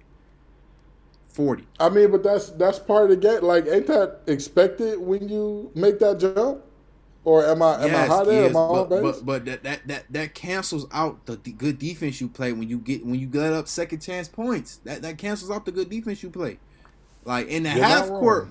[1.37, 1.67] 40.
[1.79, 3.43] I mean, but that's that's part of the game.
[3.43, 6.63] Like, ain't that expected when you make that jump?
[7.27, 8.43] Or am I am I high there?
[8.43, 9.01] yes, am I on but, base?
[9.01, 12.69] but but that, that that that cancels out the, the good defense you play when
[12.69, 14.77] you get when you get up second chance points.
[14.85, 16.57] That that cancels out the good defense you play.
[17.25, 18.47] Like in the You're half court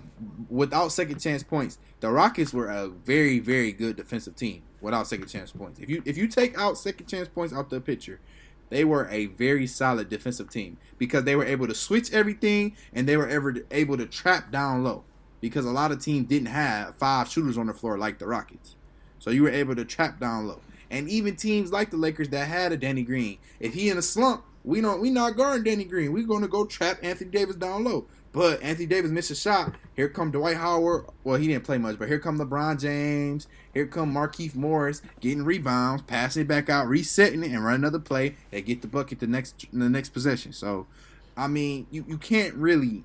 [0.51, 5.29] without second chance points, the Rockets were a very very good defensive team without second
[5.29, 5.81] chance points.
[5.81, 8.21] If you if you take out second chance points out the picture,
[8.69, 13.09] they were a very solid defensive team because they were able to switch everything and
[13.09, 15.03] they were ever able to trap down low
[15.41, 18.77] because a lot of teams didn't have five shooters on the floor like the Rockets.
[19.19, 20.61] So you were able to trap down low.
[20.91, 24.03] And even teams like the Lakers that had a Danny Green, if he in a
[24.03, 26.13] slump, we don't we not guarding Danny Green.
[26.13, 28.07] We're gonna go trap Anthony Davis down low.
[28.33, 29.75] But Anthony Davis missed a shot.
[29.95, 31.07] Here come Dwight Howard.
[31.25, 33.47] Well, he didn't play much, but here come LeBron James.
[33.73, 37.99] Here come Markieff Morris getting rebounds, passing it back out, resetting it, and run another
[37.99, 40.53] play and get the bucket the next the next possession.
[40.53, 40.87] So,
[41.37, 43.05] I mean, you, you can't really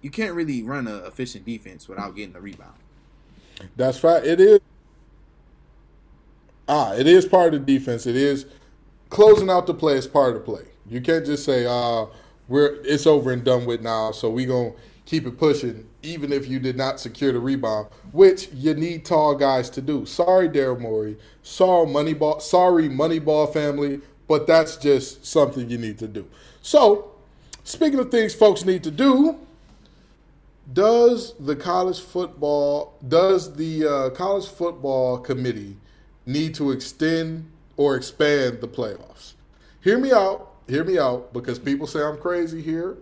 [0.00, 2.74] you can't really run an efficient defense without getting the rebound.
[3.76, 4.24] That's right.
[4.24, 4.60] It is.
[6.68, 8.06] Ah, it is part of the defense.
[8.06, 8.46] It is
[9.08, 10.64] closing out the play is part of the play.
[10.88, 12.06] You can't just say, "Uh,
[12.48, 14.72] we're it's over and done with now." So we gonna
[15.06, 19.34] keep it pushing, even if you did not secure the rebound, which you need tall
[19.34, 20.04] guys to do.
[20.06, 21.16] Sorry, Daryl Morey.
[21.42, 22.40] Sorry, Moneyball.
[22.42, 24.00] Sorry, Moneyball family.
[24.28, 26.26] But that's just something you need to do.
[26.60, 27.12] So,
[27.64, 29.38] speaking of things folks need to do,
[30.72, 35.76] does the college football does the uh, college football committee
[36.26, 39.34] need to extend or expand the playoffs?
[39.80, 42.98] Hear me out hear me out because people say i'm crazy here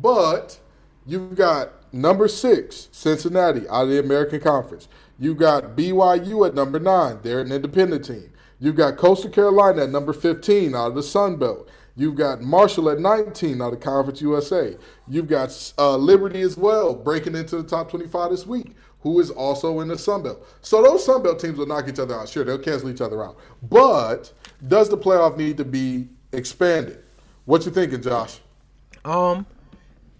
[0.00, 0.58] but
[1.04, 4.88] you've got number six cincinnati out of the american conference.
[5.18, 8.32] You got byu at number nine they're an independent team.
[8.58, 12.88] You've got coastal carolina at number 15 out of the sun belt You've got Marshall
[12.90, 14.76] at 19 out of Conference USA.
[15.06, 19.30] You've got uh, Liberty as well, breaking into the top 25 this week, who is
[19.30, 20.46] also in the Sun Belt.
[20.62, 22.28] So those Sun Belt teams will knock each other out.
[22.28, 23.36] Sure, they'll cancel each other out.
[23.62, 24.32] But
[24.66, 27.02] does the playoff need to be expanded?
[27.44, 28.40] What you thinking, Josh?
[29.04, 29.46] Um,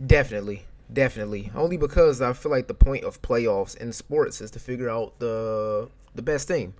[0.04, 1.52] definitely, definitely.
[1.54, 5.18] Only because I feel like the point of playoffs in sports is to figure out
[5.20, 6.74] the the best team.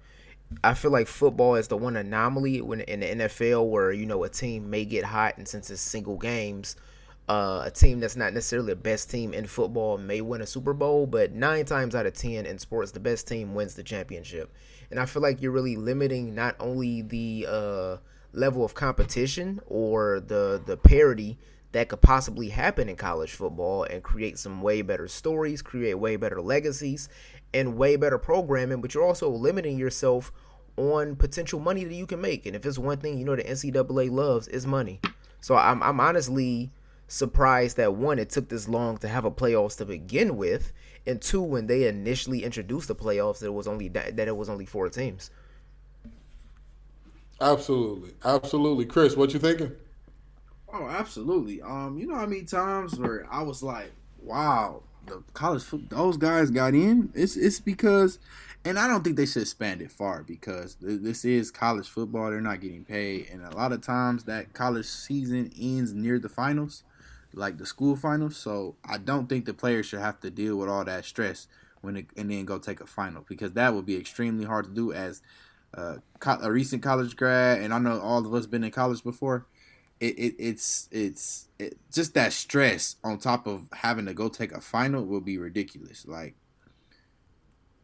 [0.65, 4.25] I feel like football is the one anomaly when in the NFL where you know
[4.25, 6.77] a team may get hot, and since it's single games,
[7.29, 10.73] uh, a team that's not necessarily the best team in football may win a Super
[10.73, 14.53] Bowl, but nine times out of ten in sports, the best team wins the championship.
[14.91, 17.97] And I feel like you're really limiting not only the uh,
[18.33, 21.39] level of competition or the the parity
[21.73, 26.17] that could possibly happen in college football and create some way better stories, create way
[26.17, 27.09] better legacies,
[27.55, 30.33] and way better programming, but you're also limiting yourself
[30.77, 32.47] on potential money that you can make.
[32.47, 35.01] And if it's one thing you know the NCAA loves is money.
[35.41, 36.71] So I'm I'm honestly
[37.09, 40.73] surprised that one, it took this long to have a playoffs to begin with,
[41.07, 44.37] and two, when they initially introduced the playoffs, that it was only that, that it
[44.37, 45.31] was only four teams.
[47.41, 49.17] Absolutely, absolutely, Chris.
[49.17, 49.73] What you thinking?
[50.73, 51.61] Oh, absolutely.
[51.61, 56.51] Um, you know how many times where I was like, "Wow, the college those guys
[56.51, 58.19] got in." It's it's because,
[58.65, 62.31] and I don't think they should expand it far because th- this is college football.
[62.31, 66.29] They're not getting paid, and a lot of times that college season ends near the
[66.29, 66.85] finals,
[67.35, 68.37] like the school finals.
[68.37, 71.47] So I don't think the players should have to deal with all that stress
[71.81, 74.71] when it, and then go take a final because that would be extremely hard to
[74.71, 75.23] do as
[75.75, 79.47] uh, a recent college grad, and I know all of us been in college before
[80.03, 84.51] it, it it's it's it, just that stress on top of having to go take
[84.53, 86.05] a final will be ridiculous.
[86.07, 86.35] Like,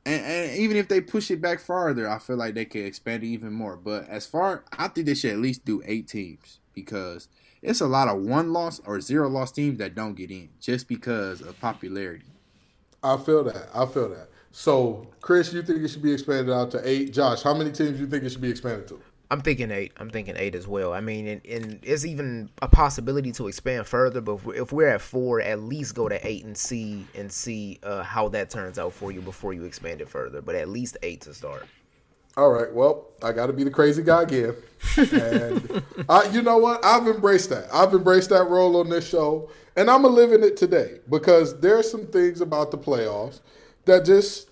[0.04, 3.22] and, and even if they push it back farther, I feel like they could expand
[3.22, 3.76] it even more.
[3.76, 7.28] But as far, I think they should at least do eight teams because
[7.62, 10.88] it's a lot of one loss or zero loss teams that don't get in just
[10.88, 12.26] because of popularity.
[13.01, 13.68] I feel that.
[13.72, 14.28] I feel that.
[14.51, 17.12] So, Chris, you think it should be expanded out to eight?
[17.12, 19.01] Josh, how many teams do you think it should be expanded to?
[19.31, 19.93] I'm thinking eight.
[19.99, 20.95] I'm thinking eight as well.
[20.95, 24.22] I mean, and, and it's even a possibility to expand further.
[24.22, 27.31] But if we're, if we're at four, at least go to eight and see and
[27.31, 30.41] see uh, how that turns out for you before you expand it further.
[30.41, 31.66] But at least eight to start.
[32.39, 32.72] All right.
[32.72, 34.55] Well, I got to be the crazy guy again,
[34.97, 36.83] and I, you know what?
[36.85, 37.66] I've embraced that.
[37.72, 41.91] I've embraced that role on this show, and I'm live in it today because there's
[41.91, 43.41] some things about the playoffs
[43.87, 44.47] that just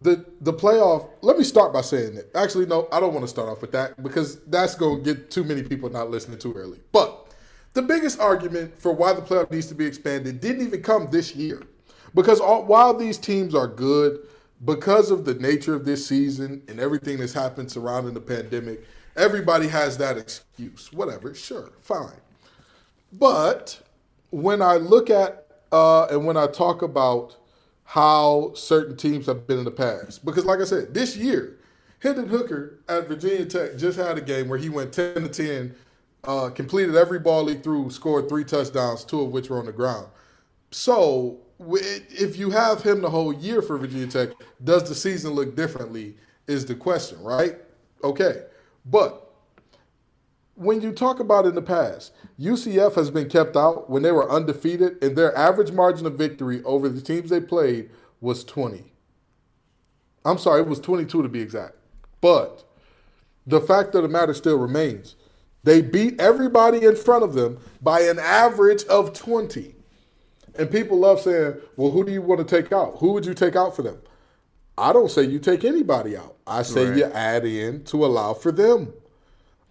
[0.00, 1.10] the the playoff.
[1.20, 2.30] Let me start by saying it.
[2.34, 5.30] Actually, no, I don't want to start off with that because that's going to get
[5.30, 6.80] too many people not listening too early.
[6.92, 7.34] But
[7.74, 11.34] the biggest argument for why the playoff needs to be expanded didn't even come this
[11.34, 11.62] year,
[12.14, 14.20] because all, while these teams are good,
[14.64, 18.84] because of the nature of this season and everything that's happened surrounding the pandemic,
[19.16, 20.92] everybody has that excuse.
[20.92, 22.20] Whatever, sure, fine.
[23.12, 23.80] But
[24.30, 27.36] when I look at uh, and when I talk about
[27.84, 31.58] how certain teams have been in the past, because like I said, this year,
[31.98, 35.74] Hendon Hooker at Virginia Tech just had a game where he went ten to ten,
[36.24, 39.72] uh, completed every ball he threw, scored three touchdowns, two of which were on the
[39.72, 40.08] ground.
[40.70, 44.30] So if you have him the whole year for Virginia Tech,
[44.64, 46.16] does the season look differently?
[46.48, 47.56] Is the question, right?
[48.02, 48.42] Okay,
[48.86, 49.21] but
[50.62, 54.30] when you talk about in the past, UCF has been kept out when they were
[54.30, 57.90] undefeated, and their average margin of victory over the teams they played
[58.20, 58.92] was 20.
[60.24, 61.74] I'm sorry, it was 22 to be exact.
[62.20, 62.64] But
[63.46, 65.16] the fact of the matter still remains.
[65.64, 69.74] They beat everybody in front of them by an average of 20.
[70.58, 72.96] And people love saying, well, who do you want to take out?
[72.98, 73.98] Who would you take out for them?
[74.76, 76.36] I don't say you take anybody out.
[76.46, 76.98] I say right.
[76.98, 78.92] you add in to allow for them.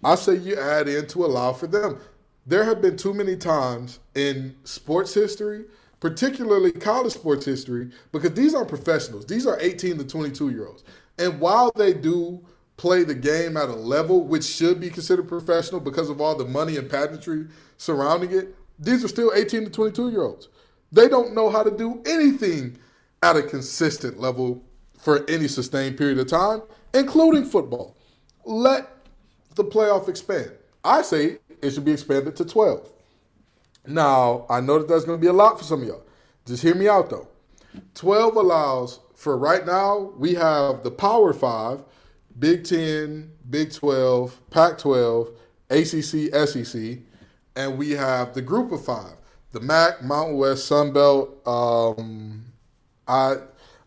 [0.03, 1.99] I say you add in to allow for them.
[2.45, 5.65] There have been too many times in sports history,
[5.99, 9.25] particularly college sports history, because these are professionals.
[9.27, 10.83] These are 18 to 22 year olds.
[11.19, 12.43] And while they do
[12.77, 16.45] play the game at a level which should be considered professional because of all the
[16.45, 17.45] money and pageantry
[17.77, 20.49] surrounding it, these are still 18 to 22 year olds.
[20.91, 22.77] They don't know how to do anything
[23.21, 24.63] at a consistent level
[24.97, 27.95] for any sustained period of time, including football.
[28.45, 29.00] Let
[29.55, 30.51] the playoff expand?
[30.83, 32.91] I say it should be expanded to 12.
[33.87, 36.03] Now, I know that that's going to be a lot for some of y'all.
[36.45, 37.27] Just hear me out though.
[37.95, 41.83] 12 allows for right now, we have the Power Five,
[42.39, 45.29] Big 10, Big 12, Pac 12,
[45.69, 46.97] ACC, SEC,
[47.55, 49.13] and we have the Group of Five,
[49.51, 51.47] the MAC, Mountain West, Sun Belt.
[51.47, 52.45] Um,
[53.07, 53.35] I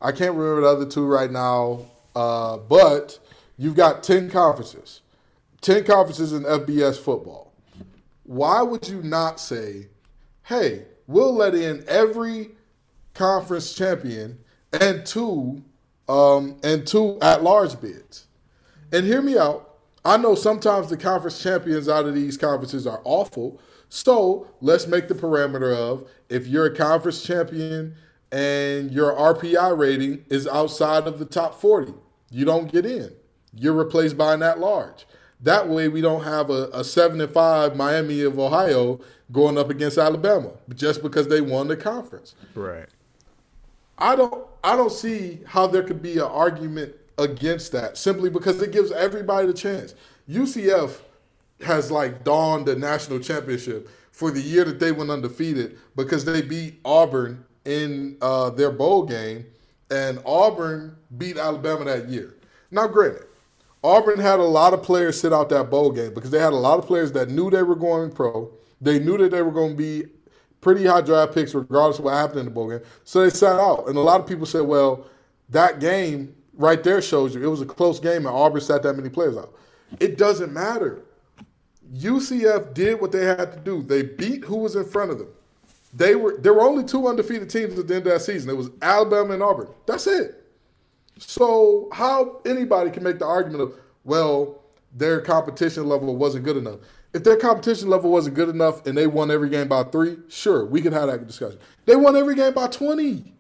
[0.01, 1.81] I can't remember the other two right now,
[2.15, 3.19] uh, but
[3.57, 5.01] you've got 10 conferences.
[5.65, 7.55] 10 conferences in FBS football.
[8.25, 9.89] Why would you not say,
[10.43, 12.51] hey, we'll let in every
[13.15, 14.39] conference champion
[14.79, 15.65] and two
[16.07, 18.27] um, and two at large bids?
[18.93, 19.79] And hear me out.
[20.05, 23.59] I know sometimes the conference champions out of these conferences are awful.
[23.89, 27.95] So let's make the parameter of if you're a conference champion
[28.31, 31.95] and your RPI rating is outside of the top 40,
[32.31, 33.15] you don't get in.
[33.55, 35.07] You're replaced by an at large.
[35.45, 38.99] That way, we don't have a, a seven and five Miami of Ohio
[39.31, 42.35] going up against Alabama just because they won the conference.
[42.55, 42.89] Right.
[43.99, 44.47] I don't.
[44.65, 48.91] I don't see how there could be an argument against that simply because it gives
[48.91, 49.95] everybody the chance.
[50.29, 51.01] UCF
[51.61, 56.41] has like dawned the national championship for the year that they went undefeated because they
[56.41, 59.45] beat Auburn in uh, their bowl game,
[59.91, 62.35] and Auburn beat Alabama that year.
[62.71, 63.27] Now, granted,
[63.85, 66.57] Auburn had a lot of players sit out that bowl game because they had a
[66.57, 68.51] lot of players that knew they were going pro.
[68.81, 70.07] They knew that they were going to be
[70.63, 72.81] pretty high draft picks regardless of what happened in the bowl game.
[73.05, 73.87] So they sat out.
[73.87, 75.07] And a lot of people said, well,
[75.51, 78.95] that game right there shows you it was a close game and Auburn sat that
[78.95, 79.55] many players out.
[80.01, 81.03] It doesn't matter.
[81.95, 83.83] UCF did what they had to do.
[83.83, 85.29] They beat who was in front of them.
[85.93, 88.51] They were there were only two undefeated teams at the end of that season.
[88.51, 89.69] It was Alabama and Auburn.
[89.87, 90.44] That's it.
[91.19, 94.63] So how anybody can make the argument of, well,
[94.93, 96.81] their competition level wasn't good enough.
[97.13, 100.67] If their competition level wasn't good enough and they won every game by three, sure,
[100.67, 101.59] we could have that discussion.
[101.87, 103.33] They won every game by 20.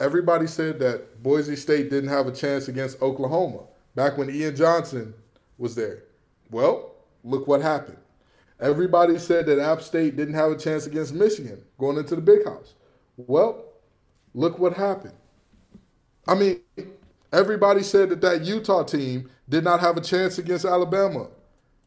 [0.00, 3.60] Everybody said that Boise State didn't have a chance against Oklahoma
[3.94, 5.14] back when Ian Johnson
[5.58, 6.04] was there.
[6.50, 7.98] Well, look what happened.
[8.60, 12.44] Everybody said that App State didn't have a chance against Michigan going into the big
[12.44, 12.74] house.
[13.16, 13.64] Well,
[14.34, 15.14] look what happened.
[16.26, 16.60] I mean,
[17.32, 21.28] everybody said that that Utah team did not have a chance against Alabama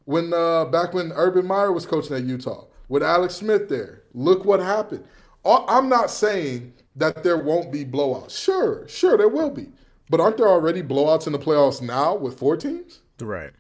[0.06, 4.04] when uh, back when Urban Meyer was coaching at Utah with Alex Smith there.
[4.14, 5.04] Look what happened.
[5.46, 8.38] I'm not saying that there won't be blowouts.
[8.38, 9.68] Sure, sure there will be.
[10.10, 13.00] But aren't there already blowouts in the playoffs now with four teams?
[13.20, 13.52] Right.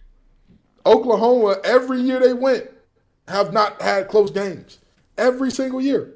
[0.85, 2.69] Oklahoma, every year they went,
[3.27, 4.79] have not had close games.
[5.17, 6.13] Every single year.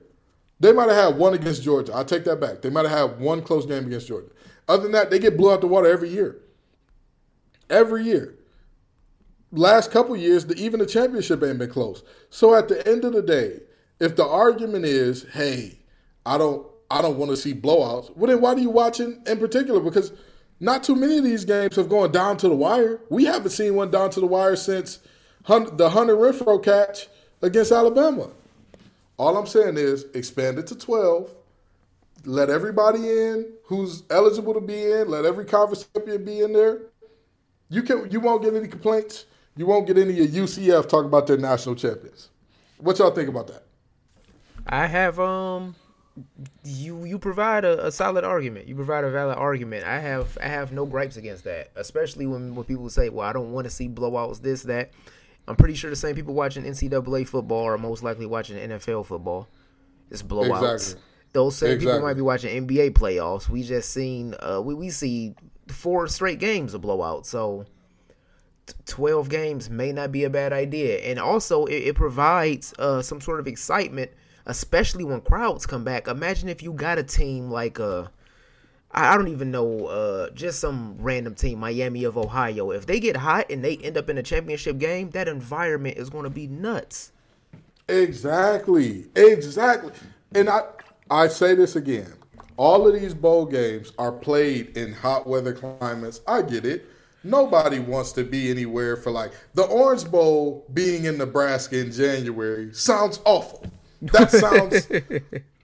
[0.59, 1.95] They might have had one against Georgia.
[1.95, 2.61] I take that back.
[2.61, 4.29] They might have had one close game against Georgia.
[4.71, 6.37] Other than that, they get blew out the water every year.
[7.69, 8.35] Every year.
[9.51, 12.03] Last couple years, the, even the championship ain't been close.
[12.29, 13.59] So at the end of the day,
[13.99, 15.77] if the argument is, hey,
[16.25, 18.15] I don't I don't want to see blowouts.
[18.15, 19.81] Well, then why do you watching in particular?
[19.81, 20.13] Because
[20.61, 23.01] not too many of these games have gone down to the wire.
[23.09, 24.99] We haven't seen one down to the wire since
[25.47, 27.09] the Hunter Renfrow catch
[27.41, 28.29] against Alabama.
[29.17, 31.29] All I'm saying is expand it to 12.
[32.25, 35.09] Let everybody in who's eligible to be in.
[35.09, 36.81] Let every conference champion be in there.
[37.69, 39.25] You can you won't get any complaints.
[39.55, 42.29] You won't get any of UCF talking about their national champions.
[42.77, 43.63] What y'all think about that?
[44.67, 45.75] I have um
[46.63, 48.67] you you provide a, a solid argument.
[48.67, 49.85] You provide a valid argument.
[49.85, 51.71] I have I have no gripes against that.
[51.75, 54.91] Especially when when people say, "Well, I don't want to see blowouts." This that.
[55.47, 59.47] I'm pretty sure the same people watching NCAA football are most likely watching NFL football.
[60.09, 60.73] It's blowouts.
[60.73, 61.01] Exactly.
[61.33, 63.47] Those same people might be watching NBA playoffs.
[63.47, 65.35] We just seen uh we, we see
[65.67, 67.27] four straight games of blowouts.
[67.27, 67.65] So
[68.67, 70.99] t- 12 games may not be a bad idea.
[70.99, 74.11] And also, it, it provides uh, some sort of excitement,
[74.45, 76.07] especially when crowds come back.
[76.07, 78.07] Imagine if you got a team like uh,
[78.91, 82.71] I I don't even know, uh, just some random team, Miami of Ohio.
[82.71, 86.09] If they get hot and they end up in a championship game, that environment is
[86.09, 87.11] going to be nuts.
[87.87, 89.05] Exactly.
[89.15, 89.91] Exactly.
[90.33, 90.61] And I
[91.11, 92.13] I say this again.
[92.55, 96.21] All of these bowl games are played in hot weather climates.
[96.25, 96.85] I get it.
[97.23, 102.73] Nobody wants to be anywhere for like the Orange Bowl being in Nebraska in January
[102.73, 103.65] sounds awful.
[104.01, 104.87] That sounds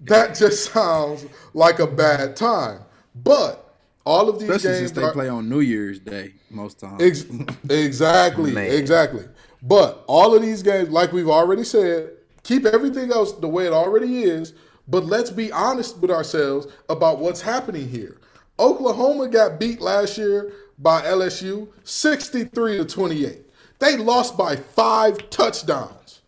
[0.02, 2.82] that just sounds like a bad time.
[3.16, 3.74] But
[4.06, 7.02] all of these Especially games since they are, play on New Year's Day most times.
[7.02, 7.26] Ex-
[7.70, 8.70] exactly, Man.
[8.72, 9.24] exactly.
[9.64, 12.12] But all of these games, like we've already said,
[12.44, 14.54] keep everything else the way it already is.
[14.88, 18.18] But let's be honest with ourselves about what's happening here.
[18.60, 23.40] Oklahoma got beat last year by LSU 63 to 28.
[23.80, 26.22] They lost by five touchdowns.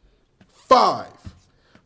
[0.48, 1.08] Five.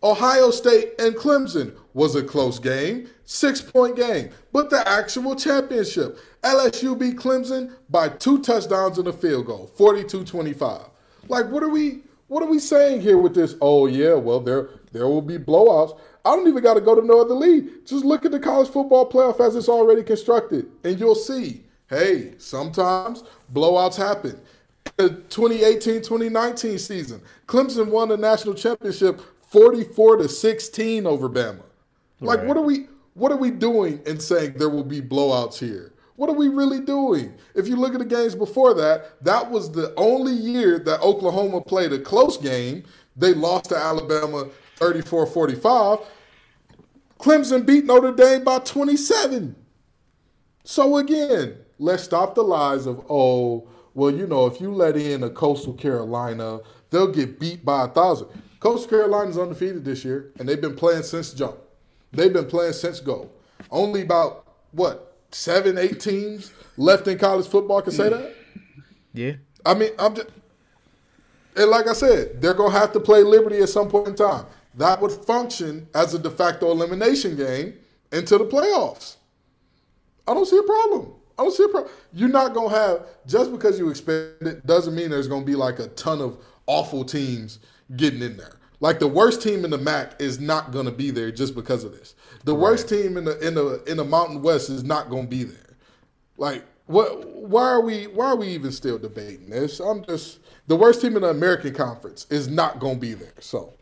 [0.01, 6.17] Ohio State and Clemson was a close game, six point game, but the actual championship.
[6.43, 10.81] LSU beat Clemson by two touchdowns and a field goal, 42 25.
[11.29, 12.01] Like, what are we.
[12.27, 13.53] What are we saying here with this?
[13.61, 15.99] Oh yeah, well there there will be blowouts.
[16.25, 17.85] I don't even got to go to no other league.
[17.85, 21.63] Just look at the college football playoff as it's already constructed, and you'll see.
[21.89, 24.39] Hey, sometimes blowouts happen.
[24.97, 31.63] The 2018-2019 season, Clemson won the national championship 44 to 16 over Bama.
[32.19, 35.93] Like what are we what are we doing in saying there will be blowouts here?
[36.15, 37.33] What are we really doing?
[37.53, 41.61] If you look at the games before that, that was the only year that Oklahoma
[41.61, 42.83] played a close game.
[43.15, 44.47] They lost to Alabama
[44.91, 46.05] 34-45.
[47.19, 49.55] Clemson beat Notre Dame by 27.
[50.63, 55.23] So again, let's stop the lies of oh, well, you know, if you let in
[55.23, 56.59] a Coastal Carolina,
[56.89, 58.27] they'll get beat by a thousand.
[58.59, 61.57] Coastal Carolina's undefeated this year, and they've been playing since jump.
[62.11, 63.29] They've been playing since go.
[63.69, 68.33] Only about what seven, eight teams left in college football can say that.
[69.13, 69.33] Yeah.
[69.65, 70.27] I mean, I'm just,
[71.55, 74.45] and like I said, they're gonna have to play Liberty at some point in time.
[74.75, 77.75] That would function as a de facto elimination game
[78.11, 79.17] into the playoffs.
[80.27, 81.13] I don't see a problem.
[81.37, 81.91] I don't see a problem.
[82.13, 85.79] You're not gonna have just because you expand it doesn't mean there's gonna be like
[85.79, 87.59] a ton of awful teams
[87.95, 88.57] getting in there.
[88.79, 91.91] Like the worst team in the MAC is not gonna be there just because of
[91.91, 92.15] this.
[92.43, 95.43] The worst team in the in the in the Mountain West is not gonna be
[95.43, 95.75] there.
[96.37, 97.27] Like what?
[97.27, 98.05] Why are we?
[98.05, 99.79] Why are we even still debating this?
[99.79, 103.33] I'm just the worst team in the American Conference is not going to be there.
[103.39, 103.73] So,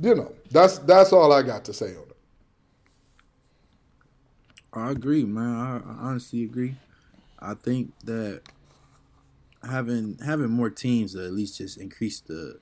[0.00, 2.16] you know, that's that's all I got to say on it.
[4.72, 5.54] I agree, man.
[5.56, 6.76] I, I honestly agree.
[7.38, 8.42] I think that
[9.62, 12.60] having having more teams at least just increase the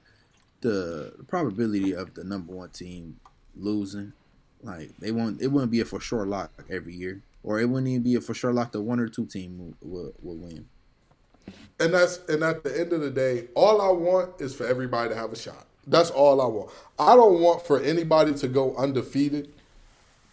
[0.61, 3.21] the probability of the number one team
[3.57, 4.13] losing.
[4.63, 7.89] Like they won't, it wouldn't be a for sure lock every year, or it wouldn't
[7.89, 8.73] even be a for sure lock.
[8.73, 10.67] The one or two team will, will win.
[11.79, 15.11] And that's and at the end of the day, all I want is for everybody
[15.11, 15.67] to have a shot.
[15.87, 16.71] That's all I want.
[16.99, 19.53] I don't want for anybody to go undefeated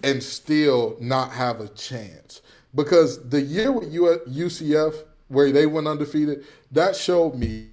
[0.03, 2.41] and still not have a chance.
[2.75, 7.69] Because the year with UCF where they went undefeated, that showed me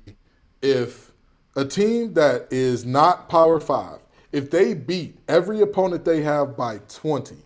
[0.63, 1.13] if
[1.57, 3.99] a team that is not Power 5,
[4.33, 7.37] if they beat every opponent they have by 20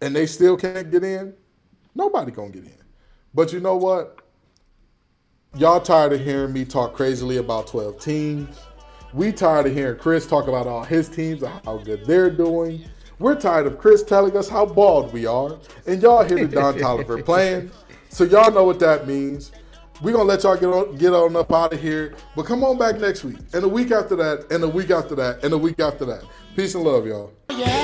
[0.00, 1.34] and they still can't get in,
[1.94, 2.78] nobody going to get in.
[3.34, 4.20] But you know what?
[5.56, 8.58] Y'all tired of hearing me talk crazily about 12 teams.
[9.12, 12.84] We tired of hearing Chris talk about all his teams and how good they're doing.
[13.18, 15.58] We're tired of Chris telling us how bald we are.
[15.86, 17.70] And y'all hear the Don Toliver playing.
[18.08, 19.52] So y'all know what that means.
[20.00, 22.14] We're gonna let y'all get on get on up out of here.
[22.34, 23.36] But come on back next week.
[23.52, 26.24] And a week after that, and a week after that, and a week after that.
[26.56, 27.32] Peace and love, y'all.
[27.50, 27.81] You had enough.